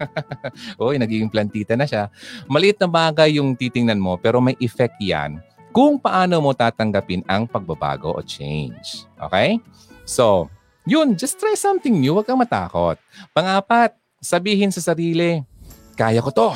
[0.80, 2.08] Oy, naging plantita na siya.
[2.48, 5.36] Maliit na bagay yung titingnan mo pero may effect yan
[5.76, 9.04] kung paano mo tatanggapin ang pagbabago o change.
[9.20, 9.60] Okay?
[10.08, 10.48] So,
[10.88, 12.16] yun, just try something new.
[12.16, 12.96] Huwag kang matakot.
[13.36, 15.44] Pangapat, sabihin sa sarili,
[15.92, 16.48] kaya ko to.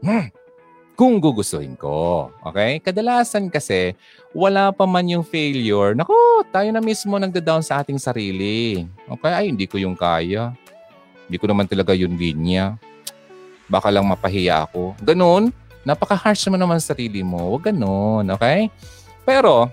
[0.00, 0.32] Hmm.
[0.96, 2.32] Kung gugustuhin ko.
[2.48, 2.80] Okay?
[2.80, 3.92] Kadalasan kasi,
[4.32, 5.92] wala pa man yung failure.
[5.92, 6.16] Naku,
[6.48, 8.88] tayo na mismo nagda-down sa ating sarili.
[9.04, 9.32] Okay?
[9.36, 10.56] Ay, hindi ko yung kaya.
[11.28, 12.80] Hindi ko naman talaga yung linya.
[13.68, 14.96] Baka lang mapahiya ako.
[15.04, 15.52] Ganun
[15.82, 17.54] napaka-harsh mo naman sa sarili mo.
[17.54, 18.70] Huwag ganun, okay?
[19.22, 19.70] Pero,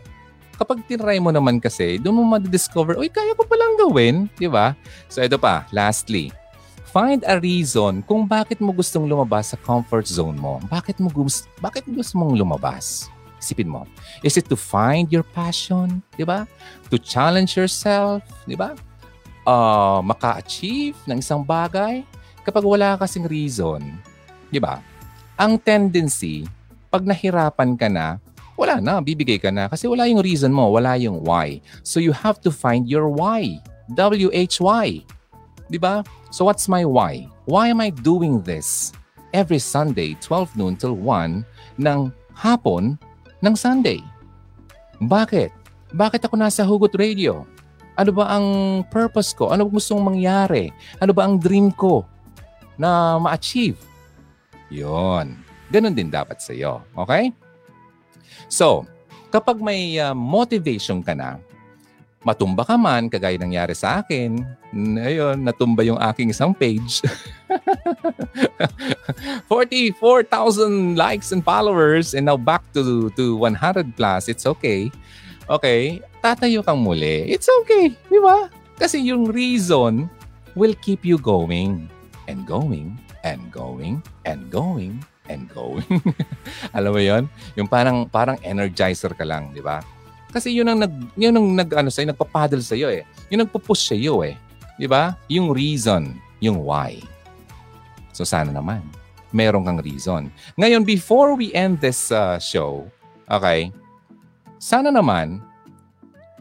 [0.60, 4.76] kapag tinry mo naman kasi, doon mo ma-discover, uy, kaya ko palang gawin, di ba?
[5.07, 6.34] So, ito pa, lastly,
[6.89, 10.57] find a reason kung bakit mo gustong lumabas sa comfort zone mo.
[10.68, 13.07] Bakit mo gusto, bakit gusto mong lumabas?
[13.39, 13.88] Isipin mo.
[14.20, 16.03] Is it to find your passion?
[16.20, 16.43] Di ba?
[16.91, 18.20] To challenge yourself?
[18.43, 18.76] Di ba?
[19.47, 22.03] Uh, maka-achieve ng isang bagay?
[22.43, 23.80] Kapag wala kasing reason,
[24.51, 24.84] di ba?
[25.40, 26.44] Ang tendency,
[26.92, 28.20] pag nahirapan ka na,
[28.60, 29.72] wala na, bibigay ka na.
[29.72, 31.64] Kasi wala yung reason mo, wala yung why.
[31.80, 33.64] So you have to find your why.
[33.96, 34.88] W-H-Y.
[35.72, 36.04] Di ba?
[36.28, 37.32] So what's my why?
[37.48, 38.92] Why am I doing this?
[39.32, 41.48] Every Sunday, 12 noon till 1
[41.80, 42.00] ng
[42.36, 43.00] hapon
[43.40, 44.04] ng Sunday.
[45.00, 45.56] Bakit?
[45.96, 47.48] Bakit ako nasa Hugot Radio?
[47.96, 48.48] Ano ba ang
[48.92, 49.56] purpose ko?
[49.56, 50.76] Ano gustong mangyari?
[51.00, 52.04] Ano ba ang dream ko
[52.76, 53.89] na ma-achieve?
[54.70, 55.38] Yon.
[55.70, 56.82] Ganon din dapat sa iyo.
[56.97, 57.34] Okay?
[58.49, 58.86] So,
[59.30, 61.38] kapag may uh, motivation ka na,
[62.26, 64.41] matumba ka man, kagaya nangyari sa akin,
[64.99, 67.01] ayun, natumba yung aking isang page.
[69.47, 74.28] 44,000 likes and followers and now back to to 100 plus.
[74.30, 74.91] It's okay.
[75.49, 77.26] Okay, tatayo kang muli.
[77.26, 78.53] It's okay, di ba?
[78.78, 80.05] Kasi yung reason
[80.53, 81.89] will keep you going
[82.30, 82.93] and going
[83.24, 84.99] and going and going
[85.30, 85.86] and going.
[86.78, 87.24] Alam mo 'yon?
[87.55, 89.84] Yung parang parang energizer ka lang, 'di ba?
[90.30, 93.05] Kasi yun ang nag yun ang nag ano sa nagpa-paddle sa iyo eh.
[93.34, 94.38] Yung nagpo-push sa iyo eh.
[94.78, 95.17] 'Di ba?
[95.28, 97.01] Yung reason, yung why.
[98.13, 98.84] So sana naman
[99.30, 100.34] meron kang reason.
[100.57, 102.86] Ngayon before we end this uh, show,
[103.30, 103.70] okay?
[104.57, 105.39] Sana naman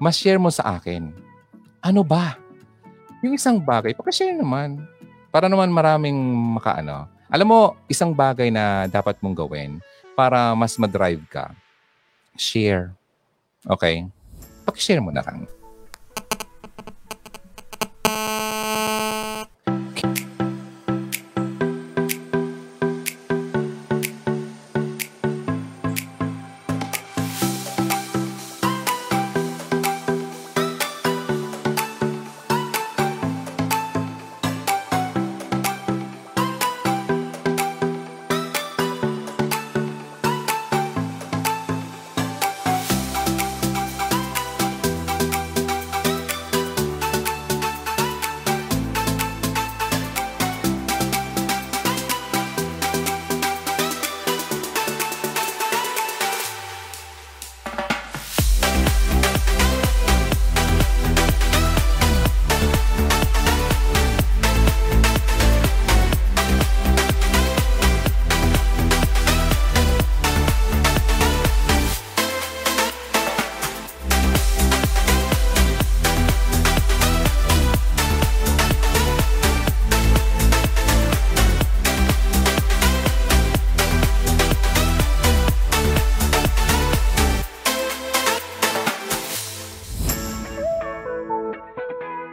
[0.01, 1.13] ma-share mo sa akin.
[1.85, 2.39] Ano ba?
[3.23, 4.83] Yung isang bagay, paki-share naman
[5.29, 6.17] para naman maraming
[6.57, 7.09] makaano.
[7.29, 7.61] Alam mo,
[7.91, 9.71] isang bagay na dapat mong gawin
[10.17, 11.53] para mas madrive ka,
[12.35, 12.97] share.
[13.69, 14.09] Okay?
[14.65, 15.45] Pag-share mo na lang.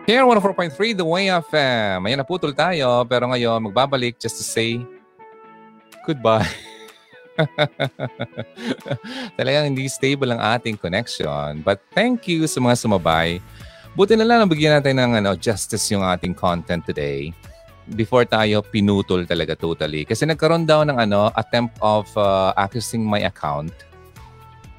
[0.06, 2.06] Here, 104.3, The Way FM.
[2.06, 3.02] Ayan, naputol tayo.
[3.10, 4.78] Pero ngayon, magbabalik just to say
[6.06, 6.46] goodbye.
[9.42, 11.66] Talagang hindi stable ang ating connection.
[11.66, 13.42] But thank you sa mga sumabay.
[13.98, 17.34] Buti na lang nabigyan natin ng ano, justice yung ating content today
[17.98, 20.06] before tayo pinutol talaga totally.
[20.06, 23.74] Kasi nagkaroon daw ng ano, attempt of uh, accessing my account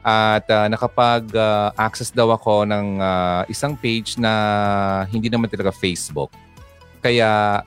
[0.07, 4.31] At uh, nakapag-access daw ako ng uh, isang page na
[5.11, 6.31] hindi naman talaga Facebook.
[7.03, 7.59] Kaya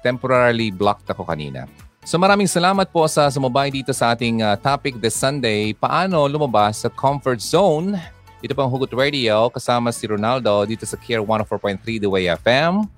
[0.00, 1.68] temporarily blocked ako kanina.
[2.02, 6.82] So maraming salamat po sa sumabay dito sa ating uh, topic this Sunday, paano lumabas
[6.82, 7.94] sa comfort zone.
[8.42, 12.88] Ito pang Hugot Radio kasama si Ronaldo dito sa Care 104.3 The Way FM.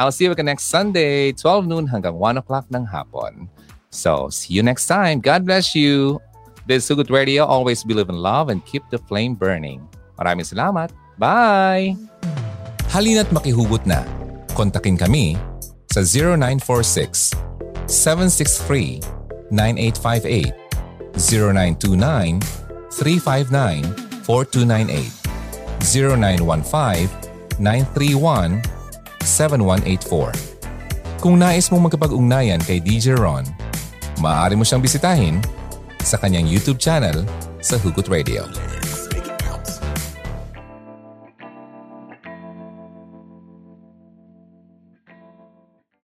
[0.00, 3.50] I'll see you next Sunday, 12 noon hanggang 1 o'clock ng hapon.
[3.92, 5.20] So, see you next time.
[5.20, 6.20] God bless you.
[6.66, 7.46] This is Sugut Radio.
[7.46, 9.86] Always believe in love and keep the flame burning.
[10.18, 10.90] Maraming salamat.
[11.14, 11.94] Bye!
[12.90, 14.02] Halina't makihugot na.
[14.50, 15.38] Kontakin kami
[15.86, 17.38] sa 0946
[17.86, 18.98] 763
[19.54, 22.42] 9858 0929
[22.90, 25.06] 359 4298
[25.86, 28.58] 0915 931
[29.22, 33.46] 7184 Kung nais mong magkapag-ugnayan kay DJ Ron,
[34.18, 35.38] maaari mo siyang bisitahin
[36.06, 37.26] sa kanyang YouTube channel
[37.58, 38.46] sa Hugot Radio.